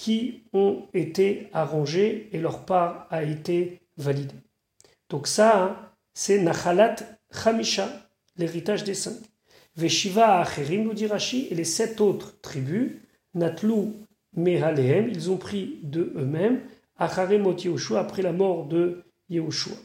qui 0.03 0.43
ont 0.53 0.89
été 0.95 1.49
arrangées 1.53 2.29
et 2.33 2.41
leur 2.41 2.65
part 2.65 3.07
a 3.11 3.23
été 3.23 3.79
validée. 3.97 4.43
Donc 5.09 5.29
ça, 5.29 5.63
hein, 5.63 5.77
c'est 6.13 6.41
Nachalat 6.41 6.97
Chamisha, 7.33 7.89
l'héritage 8.37 8.83
des 8.83 8.95
cinq. 8.95 9.19
Veshiva 9.77 10.41
Acherim, 10.41 10.83
nous 10.83 10.93
dit 10.93 11.07
Rashi, 11.07 11.47
et 11.53 11.55
les 11.55 11.63
sept 11.63 12.01
autres 12.01 12.41
tribus, 12.41 12.91
Natlu 13.35 13.93
Mehalehem, 14.35 15.09
ils 15.09 15.31
ont 15.31 15.37
pris 15.37 15.79
de 15.85 16.13
eux-mêmes, 16.17 16.63
Acharemot 16.99 17.57
Yehoshua, 17.57 18.01
après 18.01 18.23
la 18.23 18.33
mort 18.33 18.67
de 18.67 19.05
Yehoshua. 19.31 19.77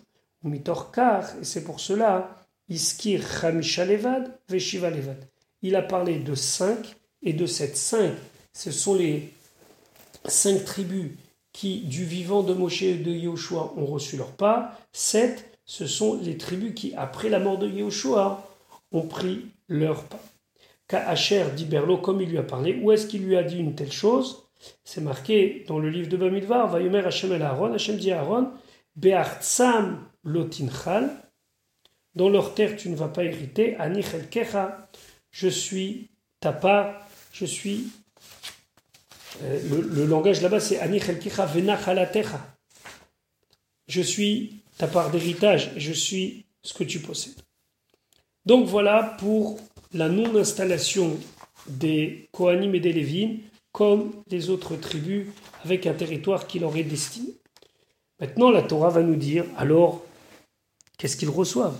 Mitorkar, 0.42 1.26
et 1.40 1.44
c'est 1.44 1.64
pour 1.64 1.80
cela, 1.80 2.36
Iskir 2.70 3.22
Chamisha 3.22 3.86
Levad, 3.86 4.36
Veshiva 4.50 4.90
Levad. 4.90 5.28
Il 5.62 5.76
a 5.76 5.84
parlé 5.84 6.18
de 6.18 6.34
cinq, 6.34 6.96
et 7.22 7.34
de 7.34 7.46
cette 7.46 7.78
cinq, 7.78 8.14
ce 8.52 8.72
sont 8.72 8.96
les 8.96 9.37
cinq 10.28 10.66
tribus 10.66 11.12
qui, 11.54 11.82
du 11.82 12.06
vivant 12.06 12.44
de 12.44 12.54
Moshe 12.54 12.84
et 12.84 12.96
de 12.96 13.12
Yehoshua, 13.12 13.74
ont 13.78 13.86
reçu 13.86 14.18
leur 14.18 14.32
part. 14.32 14.78
Sept, 14.92 15.58
ce 15.66 15.88
sont 15.88 16.20
les 16.22 16.38
tribus 16.38 16.74
qui, 16.76 16.94
après 16.96 17.30
la 17.30 17.40
mort 17.40 17.58
de 17.58 17.68
Yehoshua, 17.68 18.48
ont 18.92 19.08
pris 19.08 19.46
leur 19.68 20.04
part. 20.04 20.20
Ka'acher 20.88 21.46
dit 21.56 21.66
Berlo, 21.66 21.98
comme 21.98 22.22
il 22.22 22.30
lui 22.30 22.38
a 22.38 22.44
parlé, 22.44 22.80
où 22.82 22.92
est-ce 22.92 23.08
qu'il 23.08 23.26
lui 23.26 23.36
a 23.36 23.44
dit 23.44 23.58
une 23.58 23.76
telle 23.76 23.92
chose? 23.92 24.44
C'est 24.84 25.02
marqué 25.02 25.66
dans 25.68 25.80
le 25.80 25.90
livre 25.90 26.10
de 26.10 26.18
Bamidvar, 26.18 26.70
Vayomer 26.70 27.06
Hashem 27.06 27.32
el 27.34 27.42
Aaron, 27.42 27.74
Hashem 27.74 27.98
dit 27.98 28.12
Aaron, 28.12 28.52
Be'artsam 28.96 30.06
lotinchal, 30.24 31.12
dans 32.16 32.30
leur 32.30 32.54
terre 32.56 32.76
tu 32.76 32.90
ne 32.90 32.96
vas 32.96 33.10
pas 33.10 33.24
hériter, 33.24 33.76
Anichel 33.76 34.30
Kecha, 34.30 34.90
je 35.30 35.48
suis 35.48 36.10
ta 36.40 36.52
part, 36.52 37.08
je 37.32 37.46
suis. 37.46 37.90
Euh, 39.44 39.60
le, 39.94 40.06
langage 40.06 40.42
là-bas 40.42 40.60
c'est 40.60 40.80
Venachalatecha. 40.80 42.56
Je 43.88 44.02
suis 44.02 44.62
ta 44.78 44.88
part 44.88 45.12
d'héritage, 45.12 45.72
je 45.78 45.94
suis 45.94 46.46
ce 46.62 46.74
que 46.74 46.84
tu 46.84 47.00
possèdes. 47.00 47.42
Donc 48.46 48.68
voilà 48.68 49.16
pour 49.20 49.60
la 49.94 50.10
non-installation 50.10 51.18
des 51.68 52.30
Kohanim 52.32 52.76
et 52.76 52.80
des 52.80 52.94
Lévines 52.94 53.40
comme 53.72 54.12
des 54.28 54.50
autres 54.50 54.76
tribus 54.76 55.28
avec 55.64 55.86
un 55.86 55.94
territoire 55.94 56.48
qui 56.48 56.60
leur 56.60 56.76
est 56.78 56.84
destiné. 56.84 57.34
Maintenant, 58.20 58.50
la 58.50 58.64
Torah 58.64 58.90
va 58.90 59.04
nous 59.04 59.16
dire 59.16 59.46
alors 59.58 60.04
qu'est-ce 60.98 61.18
qu'ils 61.18 61.30
reçoivent? 61.30 61.78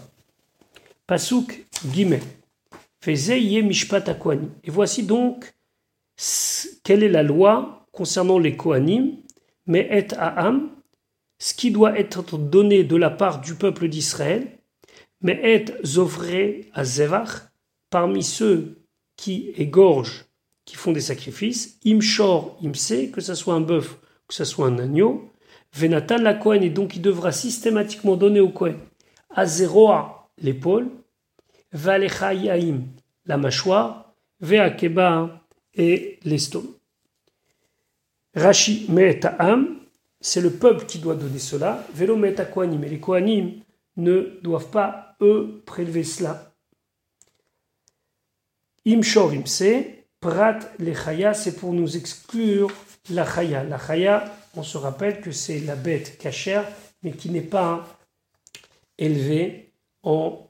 Pasuk 1.08 1.66
Guimet. 1.86 2.22
Mishpat 3.06 4.04
Et 4.64 4.70
voici 4.70 5.04
donc 5.04 5.54
quelle 6.84 7.04
est 7.04 7.10
la 7.10 7.24
loi 7.24 7.86
concernant 7.92 8.40
les 8.40 8.56
Kohanim, 8.56 9.18
mais 9.66 9.88
et 9.92 10.14
Aham, 10.18 10.70
ce 11.40 11.54
qui 11.54 11.72
doit 11.72 11.98
être 12.00 12.38
donné 12.38 12.84
de 12.84 12.96
la 12.96 13.10
part 13.10 13.42
du 13.42 13.56
peuple 13.56 13.88
d'Israël, 13.88 14.60
mais 15.22 15.40
et 15.44 15.66
à 16.74 16.84
Zevach, 16.84 17.50
parmi 17.90 18.24
ceux 18.24 18.84
qui 19.16 19.52
égorgent, 19.56 20.26
qui 20.66 20.76
font 20.76 20.92
des 20.92 21.02
sacrifices, 21.02 21.80
Imshor, 21.86 22.58
Imse, 22.64 23.12
que 23.12 23.22
ce 23.22 23.34
soit 23.34 23.54
un 23.54 23.62
bœuf, 23.62 23.98
que 24.28 24.34
ce 24.34 24.44
soit 24.44 24.68
un 24.68 24.80
agneau, 24.80 25.32
Venatan 25.74 26.18
la 26.18 26.34
Kohen, 26.34 26.64
et 26.64 26.70
donc 26.70 26.96
il 26.96 27.02
devra 27.02 27.32
systématiquement 27.32 28.16
donner 28.16 28.40
au 28.40 28.50
Kohen 28.50 28.78
Azeroa, 29.30 30.30
l'épaule, 30.42 30.90
Valecha 31.72 32.32
la 33.26 33.38
mâchoire, 33.38 34.14
Veakeba 34.40 35.47
et 35.78 36.20
l'estomac. 36.24 36.70
Rashi 38.36 38.86
Me'eta'am, 38.90 39.80
c'est 40.20 40.42
le 40.42 40.52
peuple 40.52 40.86
qui 40.86 41.00
doit 41.00 41.16
donner 41.16 41.40
cela. 41.40 41.86
Velo 41.94 42.16
Me'eta 42.16 42.46
Kohanim, 42.46 42.84
et 42.84 42.90
les 42.90 43.00
Kohanim 43.00 43.62
ne 43.96 44.40
doivent 44.42 44.70
pas, 44.70 45.16
eux, 45.22 45.64
prélever 45.66 46.04
cela. 46.04 46.54
Imshor 48.86 49.32
Imse, 49.34 49.64
Prat 50.20 50.60
Lechaya, 50.80 51.34
c'est 51.34 51.56
pour 51.56 51.74
nous 51.74 51.98
exclure 51.98 52.72
la 53.10 53.26
Chaya. 53.26 53.64
La 53.64 53.78
Chaya, 53.78 54.32
on 54.56 54.64
se 54.64 54.78
rappelle 54.78 55.22
que 55.22 55.32
c'est 55.32 55.60
la 55.60 55.76
bête 55.76 56.18
cachère, 56.18 56.68
mais 57.04 57.12
qui 57.12 57.30
n'est 57.30 57.42
pas 57.42 57.88
élevée 58.98 59.72
en 60.04 60.50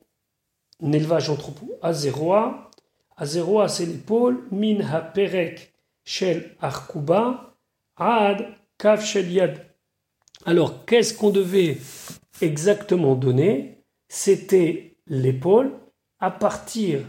élevage 0.82 1.30
en 1.30 1.36
troupeau. 1.36 1.78
Azeroa, 1.82 2.72
Azeroa 3.18 3.68
c'est 3.68 3.88
l'épaule, 3.88 4.48
min 4.52 4.80
ha-perek 4.80 5.74
shel 6.04 6.56
arkuba, 6.62 7.56
ad 7.98 8.46
kaf 8.78 9.04
shel 9.04 9.32
yad. 9.32 9.66
Alors, 10.46 10.86
qu'est-ce 10.86 11.16
qu'on 11.16 11.32
devait 11.32 11.78
exactement 12.42 13.16
donner? 13.16 13.84
C'était 14.08 14.98
l'épaule 15.08 15.74
à 16.20 16.30
partir 16.30 17.02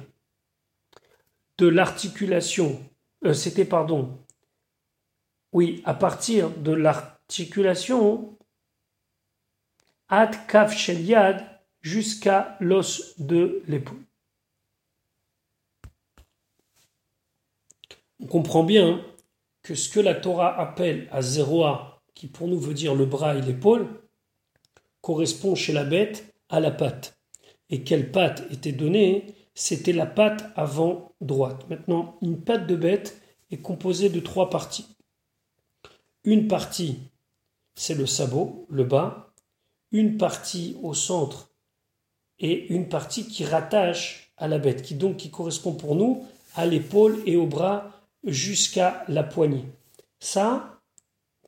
de 1.59 1.67
l'articulation, 1.67 2.81
euh, 3.25 3.35
c'était 3.35 3.65
pardon, 3.65 4.19
oui, 5.53 5.83
à 5.85 5.95
partir 5.95 6.51
de 6.51 6.73
l'articulation 6.73 8.39
ad 10.09 10.47
kaf 10.47 10.75
shel 10.75 11.03
yad 11.03 11.45
jusqu'à 11.83 12.57
l'os 12.61 13.19
de 13.19 13.63
l'épaule. 13.69 14.08
On 18.21 18.27
comprend 18.27 18.65
bien 18.65 19.05
que 19.63 19.75
ce 19.75 19.89
que 19.89 20.01
la 20.01 20.15
Torah 20.15 20.59
appelle 20.59 21.09
à 21.13 21.23
zéroa, 21.23 22.03
qui 22.15 22.27
pour 22.27 22.49
nous 22.49 22.59
veut 22.59 22.75
dire 22.75 22.95
le 22.95 23.07
bras 23.07 23.37
et 23.37 23.43
l'épaule, 23.43 23.87
correspond 25.01 25.55
chez 25.55 25.73
la 25.73 25.85
bête 25.85 26.35
à 26.49 26.61
la 26.61 26.71
patte. 26.71 27.19
Et 27.71 27.85
quelle 27.85 28.11
patte 28.11 28.45
était 28.51 28.73
donnée 28.73 29.35
C'était 29.55 29.93
la 29.93 30.07
patte 30.07 30.45
avant 30.57 31.13
droite. 31.21 31.69
Maintenant, 31.69 32.17
une 32.23 32.41
patte 32.41 32.67
de 32.67 32.77
bête 32.77 33.21
est 33.51 33.59
composée 33.59 34.09
de 34.09 34.21
trois 34.21 34.51
parties. 34.51 34.87
Une 36.25 36.49
partie, 36.49 36.99
c'est 37.75 37.95
le 37.95 38.07
sabot, 38.07 38.67
le 38.69 38.85
bas. 38.85 39.33
une 39.91 40.19
partie 40.19 40.77
au 40.83 40.93
centre 40.93 41.51
et 42.39 42.67
une 42.75 42.89
partie 42.89 43.27
qui 43.27 43.45
rattache 43.45 44.33
à 44.37 44.49
la 44.49 44.59
bête, 44.59 44.83
qui 44.83 44.95
donc 44.95 45.17
qui 45.17 45.31
correspond 45.31 45.73
pour 45.73 45.95
nous 45.95 46.27
à 46.55 46.67
l'épaule 46.67 47.23
et 47.25 47.37
au 47.37 47.47
bras 47.47 47.98
jusqu'à 48.25 49.05
la 49.09 49.23
poignée. 49.23 49.65
Ça, 50.21 50.81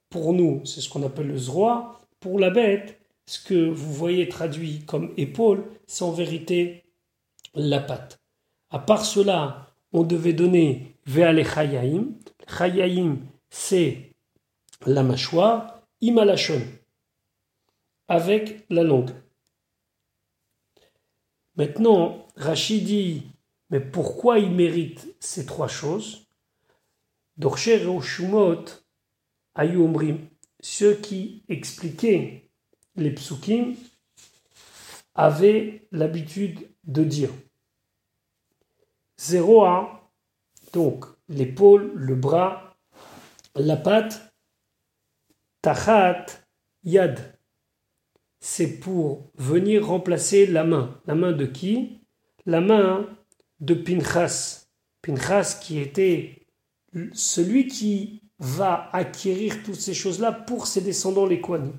pour 0.09 0.33
nous, 0.33 0.65
c'est 0.65 0.81
ce 0.81 0.89
qu'on 0.89 1.03
appelle 1.05 1.29
le 1.29 1.39
zroa. 1.39 1.99
Pour 2.21 2.39
la 2.39 2.51
bête, 2.51 3.01
ce 3.27 3.43
que 3.43 3.69
vous 3.69 3.93
voyez 3.93 4.29
traduit 4.29 4.85
comme 4.85 5.15
épaule, 5.17 5.65
c'est 5.87 6.05
en 6.05 6.13
vérité 6.13 6.85
la 7.55 7.81
patte. 7.81 8.21
À 8.71 8.79
part 8.79 9.05
cela, 9.05 9.73
on 9.93 10.03
devait 10.03 10.33
donner 10.33 10.95
Ve'ale 11.07 11.45
Chayaim. 11.45 12.09
Chayaim, 12.49 13.19
c'est 13.49 14.13
la 14.87 15.03
mâchoire. 15.03 15.81
Imalachon, 16.03 16.63
avec 18.09 18.65
la 18.71 18.83
langue. 18.83 19.11
Maintenant, 21.57 22.27
Rachid 22.37 22.85
dit, 22.85 23.23
mais 23.69 23.81
pourquoi 23.81 24.39
il 24.39 24.51
mérite 24.51 25.15
ces 25.21 25.45
trois 25.45 25.69
choses? 25.69 26.27
Dorcher 27.41 27.87
Shumot, 28.03 28.67
Ayumrim, 29.55 30.29
ceux 30.61 30.95
qui 30.95 31.43
expliquaient 31.49 32.51
les 32.97 33.13
psukim 33.13 33.77
avaient 35.15 35.89
l'habitude 35.91 36.69
de 36.85 37.03
dire 37.03 37.31
Zéro 39.17 39.65
A, 39.65 40.13
donc 40.75 41.07
l'épaule, 41.31 41.91
le 41.95 42.15
bras, 42.15 42.77
la 43.55 43.77
patte, 43.77 44.35
Tachat, 45.63 46.27
Yad, 46.85 47.39
c'est 48.41 48.81
pour 48.81 49.31
venir 49.37 49.87
remplacer 49.87 50.45
la 50.45 50.65
main. 50.65 51.01
La 51.07 51.15
main 51.15 51.33
de 51.33 51.47
qui? 51.47 52.03
La 52.45 52.61
main 52.61 53.09
de 53.61 53.73
Pinchas. 53.73 54.67
Pinchas 55.01 55.59
qui 55.63 55.79
était 55.79 56.40
celui 57.13 57.67
qui 57.67 58.23
va 58.39 58.89
acquérir 58.93 59.63
toutes 59.63 59.81
ces 59.81 59.95
choses-là 59.95 60.33
pour 60.33 60.67
ses 60.67 60.81
descendants 60.81 61.27
les 61.27 61.41
Kohanim. 61.41 61.73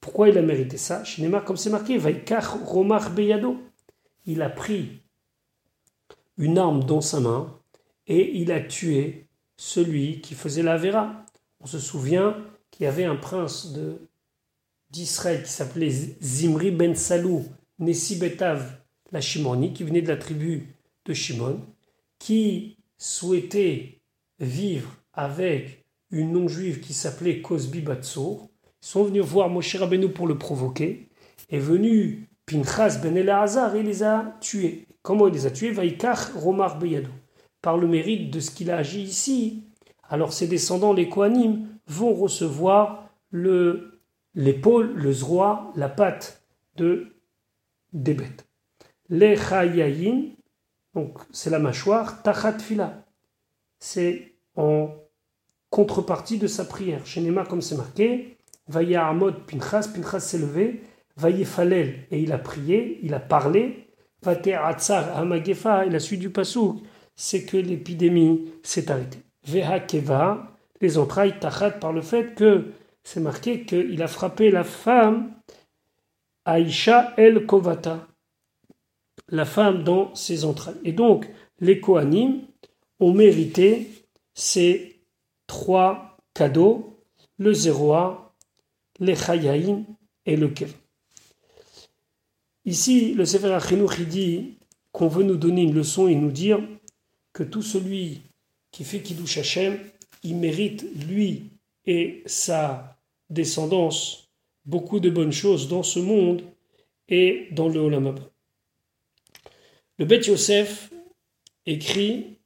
Pourquoi 0.00 0.28
il 0.28 0.38
a 0.38 0.42
mérité 0.42 0.76
ça 0.76 1.02
Chez 1.04 1.28
comme 1.44 1.56
c'est 1.56 1.70
marqué, 1.70 1.98
Vaikach 1.98 2.46
Romar 2.64 3.10
Beyado. 3.10 3.58
Il 4.26 4.42
a 4.42 4.48
pris 4.48 5.00
une 6.36 6.58
arme 6.58 6.84
dans 6.84 7.00
sa 7.00 7.20
main 7.20 7.58
et 8.06 8.38
il 8.38 8.52
a 8.52 8.60
tué 8.60 9.26
celui 9.56 10.20
qui 10.20 10.34
faisait 10.34 10.62
la 10.62 10.76
Vera. 10.76 11.24
On 11.60 11.66
se 11.66 11.80
souvient 11.80 12.36
qu'il 12.70 12.84
y 12.84 12.86
avait 12.86 13.04
un 13.04 13.16
prince 13.16 13.72
de 13.72 13.98
d'Israël 14.90 15.42
qui 15.42 15.50
s'appelait 15.50 15.90
Zimri 16.22 16.70
ben 16.70 16.94
Salou 16.94 17.44
Nessi 17.78 18.16
Betav 18.16 18.78
la 19.12 19.20
Shimoni, 19.20 19.72
qui 19.72 19.84
venait 19.84 20.02
de 20.02 20.08
la 20.08 20.16
tribu 20.16 20.74
de 21.06 21.14
Shimon, 21.14 21.60
qui 22.18 22.78
souhaitait 22.98 23.97
vivre 24.40 24.90
avec 25.12 25.84
une 26.10 26.32
non-juive 26.32 26.80
qui 26.80 26.94
s'appelait 26.94 27.40
Cosbi 27.40 27.80
Batsour. 27.80 28.48
Ils 28.82 28.86
sont 28.86 29.04
venus 29.04 29.24
voir 29.24 29.48
Moshe 29.48 29.76
Rabbeinu 29.76 30.10
pour 30.10 30.26
le 30.26 30.38
provoquer. 30.38 31.08
Est 31.50 31.58
venu 31.58 32.28
Pinchas 32.46 32.98
ben 33.02 33.16
Elazar 33.16 33.74
et 33.76 33.82
les 33.82 34.02
a 34.02 34.36
tués. 34.40 34.86
Comment 35.02 35.28
il 35.28 35.34
les 35.34 35.46
a 35.46 35.50
tués? 35.50 35.70
Vaikach 35.70 36.32
Romar 36.34 36.78
Beyadou. 36.78 37.10
Par 37.60 37.76
le 37.76 37.86
mérite 37.86 38.32
de 38.32 38.40
ce 38.40 38.50
qu'il 38.50 38.70
a 38.70 38.78
agi 38.78 39.02
ici, 39.02 39.64
alors 40.08 40.32
ses 40.32 40.46
descendants, 40.46 40.92
les 40.92 41.08
Kohanim, 41.08 41.66
vont 41.86 42.14
recevoir 42.14 43.08
le 43.30 43.98
l'épaule, 44.34 44.92
le 44.94 45.12
zroa, 45.12 45.72
la 45.74 45.88
patte 45.88 46.42
de, 46.76 47.16
des 47.92 48.14
bêtes. 48.14 48.46
Les 49.08 49.36
chayayin, 49.36 50.30
donc 50.94 51.18
c'est 51.32 51.50
la 51.50 51.58
mâchoire, 51.58 52.22
tachat 52.22 52.58
fila, 52.58 53.04
c'est 53.80 54.34
en 54.58 54.90
contrepartie 55.70 56.36
de 56.36 56.46
sa 56.46 56.64
prière. 56.64 57.06
Chez 57.06 57.20
Nema, 57.20 57.46
comme 57.46 57.62
c'est 57.62 57.76
marqué, 57.76 58.36
Vaya 58.66 59.06
Amod 59.06 59.46
Pinchas, 59.46 59.88
Pinchas 59.94 60.20
s'est 60.20 60.38
levé, 60.38 60.82
Vaye 61.16 61.44
Falel, 61.44 62.06
et 62.10 62.20
il 62.20 62.32
a 62.32 62.38
prié, 62.38 62.98
il 63.02 63.14
a 63.14 63.20
parlé, 63.20 63.88
Vate 64.22 64.48
Atzar 64.48 65.16
Amagefa, 65.16 65.86
et 65.86 65.90
la 65.90 66.00
suite 66.00 66.20
du 66.20 66.30
pasouk, 66.30 66.82
c'est 67.14 67.44
que 67.44 67.56
l'épidémie 67.56 68.52
s'est 68.62 68.90
arrêtée. 68.90 69.20
Veha 69.46 69.80
Keva, 69.80 70.56
les 70.80 70.98
entrailles 70.98 71.38
tachat 71.38 71.70
par 71.70 71.92
le 71.92 72.02
fait 72.02 72.34
que 72.34 72.66
c'est 73.04 73.20
marqué 73.20 73.64
qu'il 73.64 74.02
a 74.02 74.08
frappé 74.08 74.50
la 74.50 74.64
femme 74.64 75.32
Aïcha 76.44 77.14
el 77.16 77.46
Kovata, 77.46 78.06
la 79.28 79.44
femme 79.44 79.84
dans 79.84 80.14
ses 80.14 80.44
entrailles. 80.44 80.80
Et 80.84 80.92
donc, 80.92 81.28
les 81.60 81.78
Kohanim 81.80 82.42
ont 83.00 83.12
mérité 83.12 83.97
ces 84.38 85.00
trois 85.48 86.16
cadeaux, 86.32 86.96
le 87.38 87.52
Zéroa, 87.52 88.36
les 89.00 89.16
Chayaïn 89.16 89.84
et 90.26 90.36
le 90.36 90.48
Kev. 90.48 90.72
Ici, 92.64 93.14
le 93.14 93.24
Sefer 93.24 93.52
Achinoch 93.52 94.00
dit 94.02 94.58
qu'on 94.92 95.08
veut 95.08 95.24
nous 95.24 95.36
donner 95.36 95.62
une 95.62 95.74
leçon 95.74 96.06
et 96.06 96.14
nous 96.14 96.30
dire 96.30 96.60
que 97.32 97.42
tout 97.42 97.62
celui 97.62 98.22
qui 98.70 98.84
fait 98.84 99.00
Kiddush 99.00 99.38
Hashem, 99.38 99.76
il 100.22 100.36
mérite, 100.36 100.86
lui 101.08 101.50
et 101.84 102.22
sa 102.26 102.96
descendance 103.30 104.28
beaucoup 104.64 105.00
de 105.00 105.10
bonnes 105.10 105.32
choses 105.32 105.66
dans 105.66 105.82
ce 105.82 105.98
monde 105.98 106.44
et 107.08 107.48
dans 107.50 107.68
le 107.68 107.80
Olam 107.80 108.14
Le 109.98 110.04
Bet 110.04 110.20
Yosef 110.28 110.92
écrit 111.66 112.37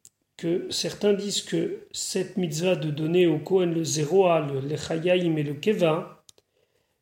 que 0.42 0.66
certains 0.70 1.12
disent 1.12 1.42
que 1.42 1.86
cette 1.92 2.36
mitzvah 2.36 2.74
de 2.74 2.90
donner 2.90 3.28
au 3.28 3.38
Kohen 3.38 3.72
le 3.72 3.84
Zéroa, 3.84 4.40
le 4.40 4.58
Lechayaim 4.58 5.36
et 5.36 5.44
le 5.44 5.54
Keva 5.54 6.24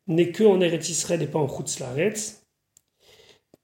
n'est 0.08 0.30
que 0.30 0.44
en 0.44 0.60
Eretz 0.60 0.90
Israël 0.90 1.22
et 1.22 1.26
pas 1.26 1.38
en 1.38 1.48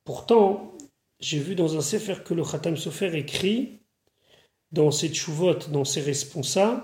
Pourtant, 0.05 0.73
j'ai 1.21 1.39
vu 1.39 1.55
dans 1.55 1.77
un 1.77 1.83
sefer 1.83 2.15
que 2.25 2.33
le 2.33 2.43
Khatam 2.43 2.79
Sofer 2.79 3.19
écrit 3.19 3.81
dans 4.73 4.91
ses 4.91 5.11
tchouvot, 5.11 5.69
dans 5.71 5.85
ses 5.85 6.01
responsables, 6.01 6.83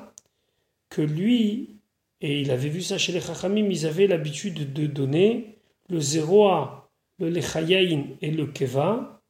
que 0.91 1.01
lui, 1.01 1.81
et 2.21 2.43
il 2.43 2.51
avait 2.51 2.69
vu 2.69 2.83
ça 2.83 2.99
chez 2.99 3.13
les 3.13 3.23
Chachamim, 3.23 3.71
ils 3.71 3.87
avaient 3.87 4.07
l'habitude 4.07 4.75
de 4.75 4.87
donner 4.87 5.57
le 5.89 5.99
Zéroa, 5.99 6.91
le 7.19 7.31
Lechayain 7.31 8.05
et 8.21 8.31
le 8.31 8.49
Keva 8.49 9.23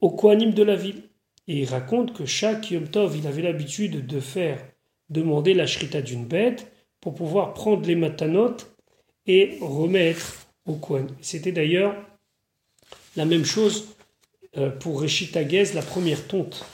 au 0.00 0.10
Kohanim 0.10 0.52
de 0.52 0.64
la 0.64 0.74
ville. 0.74 1.09
Et 1.50 1.62
il 1.62 1.64
raconte 1.64 2.12
que 2.12 2.26
chaque 2.26 2.70
Yom 2.70 2.86
Tov, 2.86 3.16
il 3.16 3.26
avait 3.26 3.42
l'habitude 3.42 4.06
de 4.06 4.20
faire 4.20 4.64
demander 5.08 5.52
la 5.52 5.66
shrita 5.66 6.00
d'une 6.00 6.24
bête 6.24 6.70
pour 7.00 7.12
pouvoir 7.12 7.54
prendre 7.54 7.84
les 7.88 7.96
matanot 7.96 8.54
et 9.26 9.58
remettre 9.60 10.46
au 10.64 10.74
Kohen. 10.74 11.08
C'était 11.20 11.50
d'ailleurs 11.50 11.96
la 13.16 13.24
même 13.24 13.44
chose 13.44 13.96
euh, 14.58 14.70
pour 14.70 15.02
Reshit 15.02 15.34
la 15.34 15.82
première 15.82 16.28
tonte. 16.28 16.64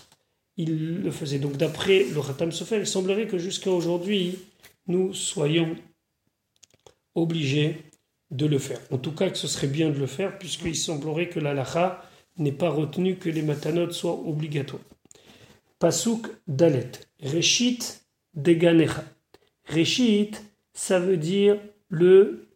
Il 0.59 1.01
le 1.01 1.11
faisait. 1.11 1.39
Donc 1.39 1.57
d'après 1.57 2.05
le 2.05 2.21
Khatam 2.21 2.53
Sofer, 2.53 2.77
il 2.77 2.87
semblerait 2.87 3.29
que 3.29 3.39
jusqu'à 3.39 3.71
aujourd'hui, 3.71 4.39
nous 4.89 5.15
soyons 5.15 5.75
obligés 7.15 7.79
de 8.31 8.45
le 8.45 8.59
faire. 8.59 8.81
En 8.91 8.99
tout 8.99 9.12
cas, 9.12 9.31
que 9.31 9.39
ce 9.39 9.49
serait 9.49 9.69
bien 9.69 9.89
de 9.89 9.99
le 9.99 10.07
faire, 10.07 10.39
puisqu'il 10.39 10.77
semblerait 10.77 11.31
que 11.31 11.41
l'alacha 11.41 12.06
n'est 12.38 12.53
pas 12.53 12.70
retenu 12.70 13.16
que 13.16 13.29
les 13.29 13.42
matanotes 13.42 13.92
soient 13.92 14.18
obligatoires. 14.18 14.83
Pasuk 15.79 16.29
Dalet. 16.46 16.90
Reshit 17.22 18.07
Deganecha. 18.35 19.05
Reshit, 19.68 20.42
ça 20.72 20.99
veut 20.99 21.16
dire 21.16 21.59
le 21.88 22.49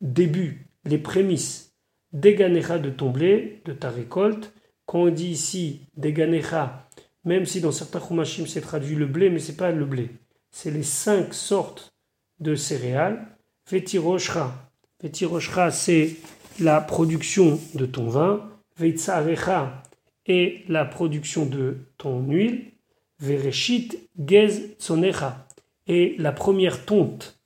début, 0.00 0.66
les 0.84 0.98
prémices. 0.98 1.74
Deganecha 2.12 2.78
de 2.78 2.90
ton 2.90 3.10
blé, 3.10 3.62
de 3.64 3.72
ta 3.72 3.90
récolte. 3.90 4.52
Quand 4.86 5.02
on 5.02 5.10
dit 5.10 5.28
ici 5.28 5.80
Deganecha, 5.96 6.88
même 7.24 7.46
si 7.46 7.60
dans 7.60 7.72
certains 7.72 8.00
chumashim 8.00 8.46
c'est 8.46 8.60
traduit 8.60 8.96
le 8.96 9.06
blé, 9.06 9.30
mais 9.30 9.38
c'est 9.38 9.56
pas 9.56 9.70
le 9.70 9.84
blé 9.84 10.10
c'est 10.50 10.70
les 10.70 10.82
cinq 10.82 11.34
sortes 11.34 11.94
de 12.38 12.54
céréales. 12.54 13.26
Vetiroshra. 13.70 14.52
Vetiroshra, 15.02 15.70
c'est 15.70 16.16
la 16.58 16.80
production 16.80 17.58
de 17.74 17.86
ton 17.86 18.08
vin. 18.08 18.50
Veitzarecha 18.80 19.82
est 20.24 20.68
la 20.68 20.86
production 20.86 21.44
de 21.44 21.76
ton 21.98 22.20
huile. 22.22 22.72
Vereshit 23.18 24.08
gez 24.18 24.74
tsonecha. 24.78 25.46
Et 25.86 26.14
la 26.18 26.32
première 26.32 26.86
tonte 26.86 27.38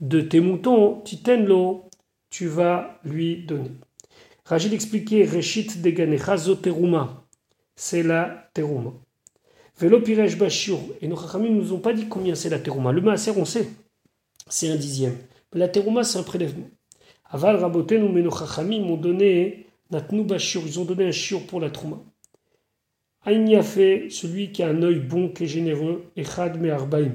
de 0.00 0.20
tes 0.20 0.38
moutons, 0.40 1.00
titenlo, 1.00 1.90
tu 2.30 2.46
vas 2.46 3.00
lui 3.04 3.44
donner. 3.44 3.72
Rachid 4.44 4.72
expliquait 4.72 5.24
Reshit 5.24 5.82
deganecha 5.82 6.36
zoteruma. 6.36 7.26
C'est 7.74 8.04
la 8.04 8.48
teruma. 8.54 8.92
Velo 9.78 10.00
Bashur. 10.38 10.78
Et 11.00 11.08
nos 11.08 11.16
Chachamim 11.16 11.50
ne 11.50 11.56
nous 11.56 11.72
ont 11.72 11.80
pas 11.80 11.92
dit 11.92 12.06
combien 12.08 12.36
c'est 12.36 12.48
la 12.48 12.60
terouma. 12.60 12.92
Le 12.92 13.00
maaser, 13.00 13.32
on 13.36 13.44
sait, 13.44 13.68
c'est 14.48 14.70
un 14.70 14.76
dixième. 14.76 15.16
Mais 15.52 15.60
la 15.60 15.68
terouma, 15.68 16.04
c'est 16.04 16.18
un 16.18 16.22
prélèvement. 16.22 16.68
Aval 17.24 17.56
Raboten 17.56 18.04
ou 18.04 18.08
Menochachamim 18.08 18.86
m'ont 18.86 18.96
donné 18.96 19.65
Bashur, 19.90 20.62
ils 20.66 20.80
ont 20.80 20.84
donné 20.84 21.06
un 21.06 21.12
shiur 21.12 21.46
pour 21.46 21.60
la 21.60 21.70
Trouma. 21.70 21.98
Fait 23.62 24.08
celui 24.10 24.52
qui 24.52 24.62
a 24.62 24.68
un 24.68 24.82
œil 24.82 25.00
bon, 25.00 25.28
qui 25.28 25.44
est 25.44 25.48
généreux, 25.48 26.10
Echad 26.16 26.60
Me'arbaim. 26.60 27.12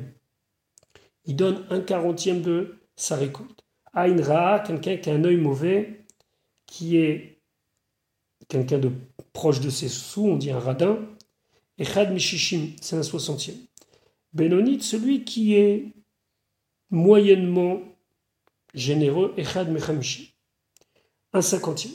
Il 1.26 1.36
donne 1.36 1.66
un 1.70 1.80
quarantième 1.80 2.42
de 2.42 2.80
sa 2.96 3.16
récolte. 3.16 3.64
Aïn 3.94 4.22
Ra, 4.22 4.60
quelqu'un 4.60 4.98
qui 4.98 5.10
a 5.10 5.14
un 5.14 5.24
œil 5.24 5.38
mauvais, 5.38 6.06
qui 6.66 6.98
est 6.98 7.40
quelqu'un 8.48 8.80
de 8.80 8.92
proche 9.34 9.60
de 9.60 9.70
ses 9.70 9.90
sous, 9.90 10.26
on 10.26 10.38
dit 10.38 10.52
un 10.52 10.60
radin. 10.60 11.00
Echad 11.78 12.12
Mishishim, 12.12 12.76
c'est 12.82 12.96
un 12.96 13.04
soixantième. 13.04 13.58
Benonit, 14.34 14.82
celui 14.82 15.24
qui 15.24 15.56
est 15.56 15.94
moyennement 16.90 17.82
généreux, 18.74 19.34
Echad 19.38 19.70
Mechamishi. 19.70 20.31
Un 21.34 21.42
cinquantième. 21.42 21.94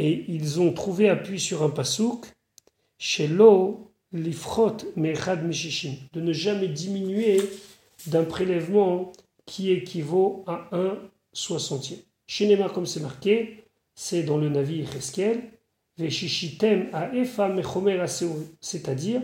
Et 0.00 0.24
ils 0.28 0.60
ont 0.60 0.72
trouvé 0.72 1.08
appui 1.08 1.40
sur 1.40 1.62
un 1.62 1.70
pasouk, 1.70 2.26
chez 2.98 3.28
l'ifrot 4.12 4.76
Mechad 4.96 5.44
Meshishim, 5.44 5.94
de 6.12 6.20
ne 6.20 6.32
jamais 6.32 6.68
diminuer 6.68 7.40
d'un 8.06 8.24
prélèvement 8.24 9.12
qui 9.46 9.72
équivaut 9.72 10.44
à 10.46 10.68
un 10.72 10.98
soixantième. 11.32 12.00
Chez 12.26 12.46
Nema, 12.46 12.68
comme 12.68 12.86
c'est 12.86 13.00
marqué, 13.00 13.64
c'est 13.94 14.22
dans 14.22 14.36
le 14.36 14.48
navire 14.48 14.88
Reskel, 14.88 15.50
Veshishitem 15.96 16.90
a 16.92 17.12
Efa 17.14 17.48
Mechomer 17.48 18.04
c'est-à-dire 18.60 19.22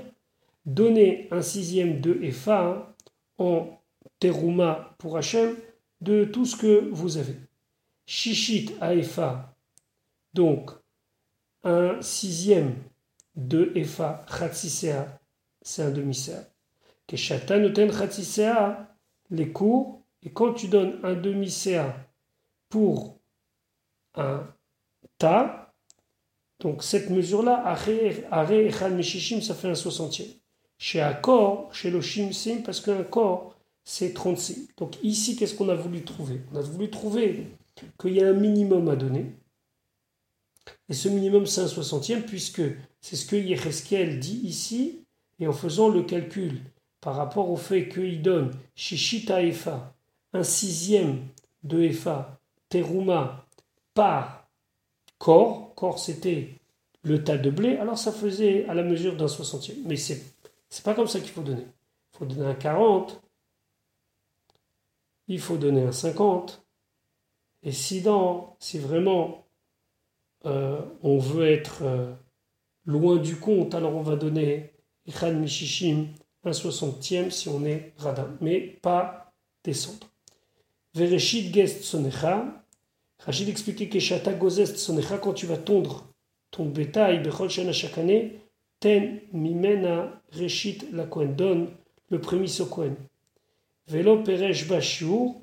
donner 0.67 1.29
un 1.31 1.43
sixième 1.43 2.01
de 2.01 2.19
Efa 2.23 2.95
en 3.39 3.81
terouma 4.19 4.97
pour 4.99 5.17
Hachem 5.17 5.55
de 6.05 6.25
tout 6.25 6.45
ce 6.45 6.57
que 6.57 6.91
vous 6.91 7.17
avez. 7.17 7.37
Shishit 8.07 8.75
Efa, 8.83 9.57
donc 10.35 10.71
un 11.63 12.01
sixième 12.03 12.77
de 13.35 13.73
Efa 13.75 14.25
Chatzisea, 14.29 15.19
c'est 15.63 15.83
un 15.83 15.91
demi-sea. 15.91 16.45
Keshata 17.07 17.59
noten 17.59 17.91
Chatzisea, 17.91 18.95
les 19.31 19.51
cours, 19.51 20.03
et 20.23 20.31
quand 20.31 20.53
tu 20.53 20.69
donnes 20.69 21.01
un 21.03 21.15
demi-sea 21.15 21.97
pour 22.69 23.19
un 24.15 24.47
ta, 25.19 25.73
donc 26.61 26.83
cette 26.83 27.11
mesure-là, 27.11 27.63
Are 27.65 28.53
Echad 28.53 28.95
Meshishim, 28.95 29.41
ça 29.41 29.55
fait 29.55 29.69
un 29.69 29.75
soixantième. 29.75 30.29
Chez 30.77 31.01
Akor, 31.01 31.73
chez 31.75 31.91
Loshim 31.91 32.33
Sim, 32.33 32.63
parce 32.63 32.81
qu'un 32.81 33.05
corps, 33.05 33.54
c'est 33.85 34.15
36. 34.15 34.69
Donc 34.77 34.97
ici, 35.03 35.37
qu'est-ce 35.37 35.55
qu'on 35.55 35.69
a 35.69 35.75
voulu 35.75 36.05
trouver? 36.05 36.41
On 36.53 36.57
a 36.57 36.63
voulu 36.63 36.91
trouver 36.91 37.47
qu'il 37.99 38.15
y 38.15 38.23
a 38.23 38.29
un 38.29 38.33
minimum 38.33 38.89
à 38.89 38.97
donner. 38.97 39.27
Et 40.89 40.95
ce 40.95 41.09
minimum, 41.09 41.47
c'est 41.47 41.61
un 41.61 41.69
soixantième, 41.69 42.23
puisque 42.23 42.63
c'est 43.01 43.17
ce 43.17 43.27
que 43.27 43.37
Yecheskel 43.37 44.19
dit 44.19 44.41
ici, 44.45 45.05
et 45.39 45.47
en 45.47 45.53
faisant 45.53 45.89
le 45.89 46.03
calcul 46.03 46.61
par 47.01 47.17
rapport 47.17 47.51
au 47.51 47.57
fait 47.57 47.89
qu'il 47.89 48.23
donne 48.23 48.53
chez 48.75 48.97
Shita 48.97 49.43
Efa 49.43 49.95
un 50.33 50.43
sixième 50.43 51.21
de 51.63 51.83
Efa, 51.83 52.41
Teruma, 52.69 53.47
par 53.95 54.49
corps, 55.19 55.75
corps 55.75 55.99
c'était 55.99 56.59
le 57.03 57.23
tas 57.23 57.39
de 57.39 57.51
blé, 57.51 57.77
alors 57.77 57.99
ça 57.99 58.11
faisait 58.11 58.67
à 58.67 58.75
la 58.75 58.83
mesure 58.83 59.17
d'un 59.17 59.29
soixantième. 59.29 59.79
Mais 59.85 59.97
c'est 59.97 60.23
c'est 60.69 60.85
pas 60.85 60.95
comme 60.95 61.07
ça 61.07 61.21
qu'il 61.21 61.31
faut 61.31 61.43
donner. 61.43 61.67
Il 62.13 62.19
faut 62.19 62.25
donner 62.25 62.47
un 62.47 62.55
40, 62.55 63.23
il 65.29 65.41
faut 65.41 65.57
donner 65.57 65.83
un 65.83 65.93
50. 65.93 66.65
Et 67.63 67.73
si 67.73 68.03
dans, 68.03 68.57
si 68.59 68.79
vraiment 68.79 69.47
euh, 70.45 70.81
on 71.03 71.19
veut 71.19 71.51
être 71.51 71.83
euh, 71.83 72.13
loin 72.85 73.17
du 73.17 73.37
compte, 73.37 73.75
alors 73.75 73.95
on 73.95 74.03
va 74.03 74.17
donner 74.17 74.75
Ichan 75.07 75.33
Mishishim, 75.33 76.09
un 76.45 76.53
soixantième 76.53 77.31
si 77.31 77.49
on 77.49 77.65
est 77.65 77.95
radin, 77.97 78.37
mais 78.41 78.61
pas 78.61 79.33
descendre. 79.65 80.09
Vereshit 80.95 81.53
gest 81.53 81.83
sonecha. 81.83 82.63
Rachid 83.21 83.49
expliquait 83.49 83.89
que 83.89 83.99
Shata 83.99 84.35
gozest 84.35 84.77
sonecha, 84.77 85.19
quand 85.19 85.33
tu 85.33 85.47
vas 85.47 85.57
tondre 85.57 86.07
ton 86.51 86.67
bétail, 86.67 87.23
Bechol 87.23 87.49
Shana 87.49 87.73
chaque 87.73 87.99
année, 87.99 88.41
ten 88.81 89.21
mimena 89.33 90.21
reshit 90.33 90.87
la 90.93 91.05
Kohen, 91.05 91.35
donne 91.35 91.69
le 92.11 92.21
prémisse 92.21 92.61
au. 92.61 92.69
Velo 93.87 94.23
peresh 94.23 94.67
bashur, 94.67 95.35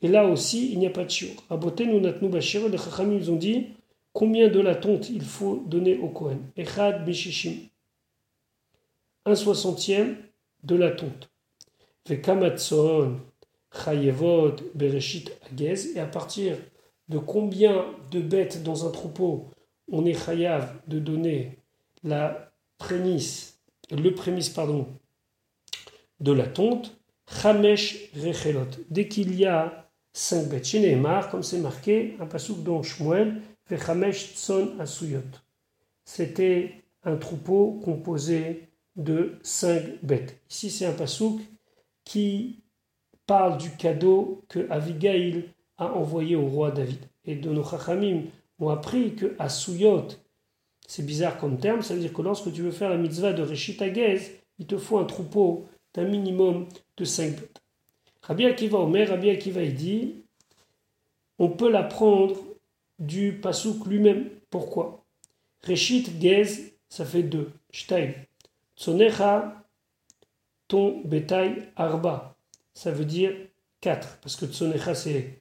et 0.00 0.08
là 0.08 0.26
aussi 0.26 0.72
il 0.72 0.78
n'y 0.78 0.86
a 0.86 0.90
pas 0.90 1.04
de 1.04 1.10
shiur. 1.10 1.34
Aboten 1.50 1.90
ou 1.92 2.00
natnu 2.00 2.28
bashir, 2.28 2.68
les 2.68 2.78
chachamim 2.78 3.16
ils 3.16 3.30
ont 3.30 3.36
dit 3.36 3.68
combien 4.12 4.48
de 4.48 4.60
la 4.60 4.76
tonte 4.76 5.10
il 5.10 5.22
faut 5.22 5.64
donner 5.66 5.98
au 5.98 6.08
Kohen? 6.08 6.40
Echad 6.56 7.04
bishishim. 7.04 7.68
Un 9.26 9.34
soixantième 9.34 10.16
de 10.62 10.76
la 10.76 10.90
tonte. 10.90 11.30
Vekamatson 12.06 13.16
chayevot 13.72 14.56
bereshit 14.74 15.32
agez, 15.50 15.96
et 15.96 16.00
à 16.00 16.06
partir 16.06 16.56
de 17.08 17.18
combien 17.18 17.86
de 18.10 18.20
bêtes 18.20 18.62
dans 18.62 18.86
un 18.86 18.90
troupeau 18.90 19.50
on 19.90 20.04
est 20.06 20.14
chayav 20.14 20.74
de 20.86 20.98
donner 20.98 21.58
la 22.02 22.52
prémisse, 22.78 23.58
le 23.90 24.14
prémisse 24.14 24.48
pardon, 24.48 24.86
de 26.20 26.32
la 26.32 26.46
tonte, 26.46 26.96
Chamesh 27.26 28.10
Rechelot. 28.14 28.68
Dès 28.90 29.08
qu'il 29.08 29.34
y 29.34 29.46
a 29.46 29.90
cinq 30.12 30.48
bêtes, 30.48 30.66
chez 30.66 31.02
comme 31.30 31.42
c'est 31.42 31.58
marqué, 31.58 32.16
un 32.20 32.26
pasouk 32.26 32.62
dans 32.62 32.82
Shmuel, 32.82 33.40
Vechamesh 33.68 34.34
Tson 34.34 34.72
Asuyot. 34.78 35.20
C'était 36.04 36.84
un 37.04 37.16
troupeau 37.16 37.80
composé 37.84 38.68
de 38.96 39.38
cinq 39.42 39.82
bêtes. 40.02 40.40
Ici, 40.50 40.70
c'est 40.70 40.86
un 40.86 40.92
pasouk 40.92 41.40
qui 42.04 42.62
parle 43.26 43.58
du 43.58 43.70
cadeau 43.70 44.44
que 44.48 44.70
Avigail 44.70 45.48
a 45.78 45.92
envoyé 45.92 46.36
au 46.36 46.46
roi 46.46 46.70
David. 46.70 47.00
Et 47.24 47.34
de 47.36 47.50
nos 47.50 47.64
chachamim 47.64 48.24
ont 48.58 48.68
appris 48.68 49.14
que 49.14 49.34
Asuyot, 49.38 50.08
c'est 50.86 51.04
bizarre 51.04 51.38
comme 51.38 51.58
terme, 51.58 51.82
ça 51.82 51.94
veut 51.94 52.00
dire 52.00 52.12
que 52.12 52.22
lorsque 52.22 52.52
tu 52.52 52.62
veux 52.62 52.70
faire 52.70 52.90
la 52.90 52.98
mitzvah 52.98 53.32
de 53.32 53.42
Reshit 53.42 53.82
il 54.58 54.66
te 54.66 54.76
faut 54.76 54.98
un 54.98 55.04
troupeau 55.04 55.66
d'un 55.94 56.04
minimum 56.04 56.68
de 56.96 57.04
5 57.04 57.30
bêtes. 57.30 57.62
Rabbi 58.22 58.46
Akiva 58.46 58.78
Omer, 58.78 59.08
Rabbi 59.08 59.30
Akiva 59.30 59.62
il 59.62 59.74
dit, 59.74 60.24
on 61.38 61.50
peut 61.50 61.70
l'apprendre 61.70 62.36
du 62.98 63.32
pasouk 63.32 63.86
lui-même. 63.86 64.30
Pourquoi? 64.50 65.04
Reshit 65.62 66.10
Gez, 66.20 66.74
ça 66.88 67.04
fait 67.04 67.22
2. 67.22 67.50
Shtaim. 67.70 68.12
Tsonecha, 68.76 69.64
ton 70.68 71.00
bétail 71.04 71.68
arba. 71.76 72.36
Ça 72.72 72.90
veut 72.90 73.04
dire 73.04 73.32
4. 73.80 74.18
Parce 74.18 74.36
que 74.36 74.46
tsonecha 74.46 74.94
c'est 74.94 75.40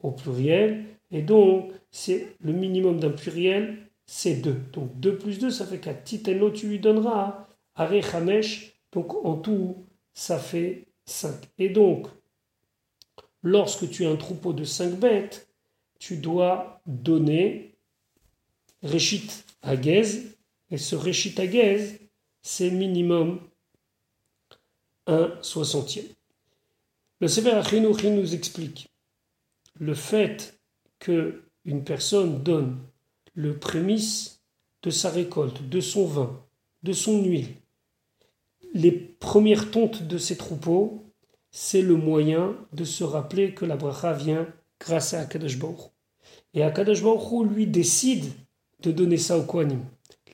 au 0.00 0.10
pluriel. 0.10 0.84
Et 1.10 1.22
donc, 1.22 1.72
c'est 1.90 2.36
le 2.40 2.52
minimum 2.52 2.98
d'un 2.98 3.10
pluriel 3.10 3.88
c'est 4.06 4.34
2. 4.34 4.52
Donc 4.72 4.98
2 5.00 5.16
plus 5.16 5.38
2, 5.38 5.50
ça 5.50 5.66
fait 5.66 5.78
4. 5.78 6.04
Titeno, 6.04 6.50
tu 6.50 6.68
lui 6.68 6.78
donneras 6.78 7.46
Are 7.74 7.92
Hamesh, 8.14 8.74
donc 8.92 9.14
en 9.24 9.36
tout, 9.36 9.86
ça 10.14 10.38
fait 10.38 10.86
5. 11.06 11.34
Et 11.58 11.68
donc, 11.68 12.06
lorsque 13.42 13.88
tu 13.90 14.04
as 14.06 14.10
un 14.10 14.16
troupeau 14.16 14.52
de 14.52 14.64
5 14.64 14.98
bêtes, 14.98 15.48
tu 15.98 16.16
dois 16.16 16.80
donner 16.86 17.74
Réchit 18.82 19.30
Agez, 19.62 20.36
et 20.70 20.78
ce 20.78 20.96
Réchit 20.96 21.40
Agez, 21.40 22.10
c'est 22.42 22.70
minimum 22.70 23.40
un 25.06 25.32
soixantième. 25.42 26.06
Le 27.20 27.28
Sefer 27.28 27.52
Achinouchi 27.52 28.10
nous 28.10 28.34
explique 28.34 28.88
le 29.78 29.94
fait 29.94 30.58
que 30.98 31.42
une 31.64 31.84
personne 31.84 32.42
donne 32.42 32.80
le 33.34 33.56
prémisse 33.56 34.42
de 34.82 34.90
sa 34.90 35.10
récolte, 35.10 35.68
de 35.68 35.80
son 35.80 36.06
vin, 36.06 36.44
de 36.82 36.92
son 36.92 37.22
huile. 37.22 37.54
Les 38.74 38.90
premières 38.90 39.70
tontes 39.70 40.02
de 40.02 40.16
ses 40.16 40.36
troupeaux, 40.36 41.04
c'est 41.50 41.82
le 41.82 41.96
moyen 41.96 42.56
de 42.72 42.84
se 42.84 43.04
rappeler 43.04 43.52
que 43.52 43.66
la 43.66 43.76
bracha 43.76 44.14
vient 44.14 44.46
grâce 44.80 45.12
à 45.12 45.20
Akadosh 45.20 45.58
Baruch. 45.58 45.90
Et 46.54 46.62
Akadosh 46.62 47.02
lui 47.50 47.66
décide 47.66 48.32
de 48.82 48.90
donner 48.90 49.18
ça 49.18 49.38
au 49.38 49.42
Kohanim, 49.42 49.80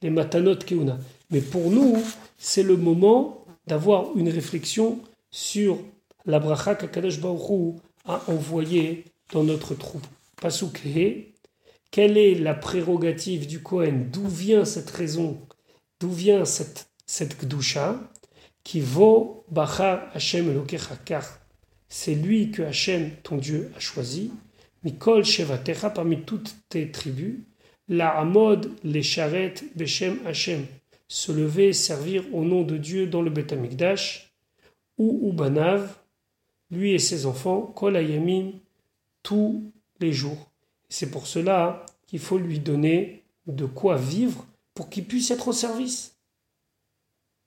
les 0.02 0.10
matanot 0.10 0.56
keuna. 0.56 0.98
Mais 1.30 1.40
pour 1.40 1.70
nous, 1.70 1.96
c'est 2.38 2.62
le 2.62 2.76
moment 2.76 3.44
d'avoir 3.66 4.16
une 4.16 4.28
réflexion 4.28 5.00
sur 5.30 5.78
la 6.24 6.38
bracha 6.38 6.76
qu'Akadosh 6.76 7.20
Baruch 7.20 7.80
a 8.04 8.22
envoyée 8.28 9.04
dans 9.32 9.42
notre 9.42 9.74
troupeau. 9.74 10.08
Pasukhe, 10.40 11.34
quelle 11.90 12.16
est 12.16 12.34
la 12.34 12.54
prérogative 12.54 13.48
du 13.48 13.60
Kohen? 13.62 14.10
D'où 14.12 14.28
vient 14.28 14.64
cette 14.64 14.90
raison? 14.90 15.38
D'où 15.98 16.10
vient 16.10 16.44
cette, 16.44 16.88
cette 17.06 17.36
Qui 18.64 18.80
vaut 18.80 19.44
Bachar 19.50 20.10
Hashem 20.14 20.50
Elokecha 20.50 20.96
c'est 21.88 22.14
lui 22.14 22.50
que 22.50 22.62
Hachem, 22.62 23.12
ton 23.22 23.36
Dieu, 23.36 23.72
a 23.76 23.80
choisi. 23.80 24.30
Mikol 24.84 25.24
Shevatecha, 25.24 25.90
parmi 25.90 26.22
toutes 26.22 26.54
tes 26.68 26.90
tribus, 26.90 27.36
la 27.88 28.10
Amod, 28.10 28.70
les 28.84 29.02
charrettes, 29.02 29.64
Beshem 29.74 30.18
Hachem, 30.26 30.66
se 31.08 31.32
lever, 31.32 31.72
servir 31.72 32.24
au 32.34 32.44
nom 32.44 32.62
de 32.62 32.76
Dieu 32.76 33.06
dans 33.06 33.22
le 33.22 33.30
Beth 33.30 33.52
Amikdash, 33.52 34.34
ou 34.98 35.30
Ubanav, 35.30 35.94
lui 36.70 36.92
et 36.92 36.98
ses 36.98 37.24
enfants, 37.24 37.62
Kol 37.62 37.96
Ayamim, 37.96 38.52
tous 39.22 39.72
les 40.00 40.12
jours. 40.12 40.50
C'est 40.90 41.10
pour 41.10 41.26
cela 41.26 41.86
qu'il 42.06 42.18
faut 42.18 42.38
lui 42.38 42.58
donner 42.58 43.24
de 43.46 43.64
quoi 43.64 43.96
vivre 43.96 44.46
pour 44.74 44.90
qu'il 44.90 45.04
puisse 45.04 45.30
être 45.30 45.48
au 45.48 45.52
service. 45.52 46.17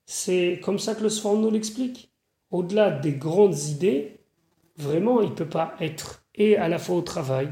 C'est 0.06 0.60
comme 0.62 0.78
ça 0.78 0.94
que 0.94 1.02
le 1.02 1.08
Sforno 1.08 1.50
l'explique. 1.50 2.12
Au-delà 2.50 2.90
des 2.90 3.12
grandes 3.12 3.58
idées, 3.58 4.20
vraiment, 4.76 5.22
il 5.22 5.30
ne 5.30 5.34
peut 5.34 5.48
pas 5.48 5.74
être 5.80 6.24
et 6.34 6.56
à 6.56 6.68
la 6.68 6.78
fois 6.78 6.96
au 6.96 7.02
travail 7.02 7.50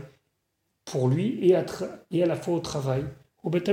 pour 0.84 1.08
lui 1.08 1.38
et 1.46 1.54
à, 1.54 1.64
et 2.10 2.22
à 2.22 2.26
la 2.26 2.36
fois 2.36 2.54
au 2.54 2.60
travail 2.60 3.04
au 3.42 3.50
Beth. 3.50 3.70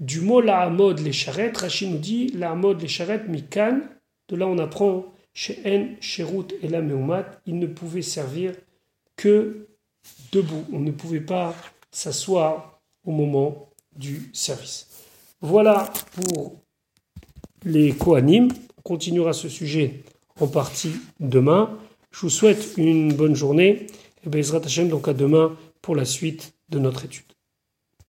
Du 0.00 0.20
mot 0.20 0.40
la 0.40 0.68
mode 0.70 1.00
les 1.00 1.12
charrettes, 1.12 1.58
Rachid 1.58 1.90
nous 1.90 1.98
dit 1.98 2.28
la 2.28 2.54
mode 2.54 2.82
les 2.82 2.88
charrettes 2.88 3.28
mikan. 3.28 3.80
De 4.28 4.36
là, 4.36 4.46
on 4.46 4.58
apprend 4.58 5.06
chez 5.32 5.60
En, 5.66 6.00
chez 6.00 6.26
et 6.62 6.68
la 6.68 6.80
Meumat, 6.80 7.26
il 7.46 7.58
ne 7.58 7.66
pouvait 7.66 8.02
servir 8.02 8.54
que 9.16 9.68
debout. 10.32 10.64
On 10.72 10.80
ne 10.80 10.90
pouvait 10.90 11.20
pas 11.20 11.54
s'asseoir 11.90 12.80
au 13.04 13.12
moment 13.12 13.70
du 13.96 14.30
service. 14.32 14.88
Voilà 15.40 15.92
pour 16.12 16.63
les 17.64 17.92
Kohanim. 17.92 18.48
On 18.78 18.82
continuera 18.82 19.32
ce 19.32 19.48
sujet 19.48 20.02
en 20.40 20.46
partie 20.46 20.92
demain. 21.20 21.78
Je 22.10 22.20
vous 22.20 22.30
souhaite 22.30 22.74
une 22.76 23.12
bonne 23.12 23.34
journée 23.34 23.86
et 24.24 24.28
Bezrat 24.28 24.60
Hashem 24.64 24.88
donc 24.88 25.08
à 25.08 25.12
demain 25.12 25.56
pour 25.82 25.96
la 25.96 26.04
suite 26.04 26.54
de 26.68 26.78
notre 26.78 27.04
étude. 27.04 27.33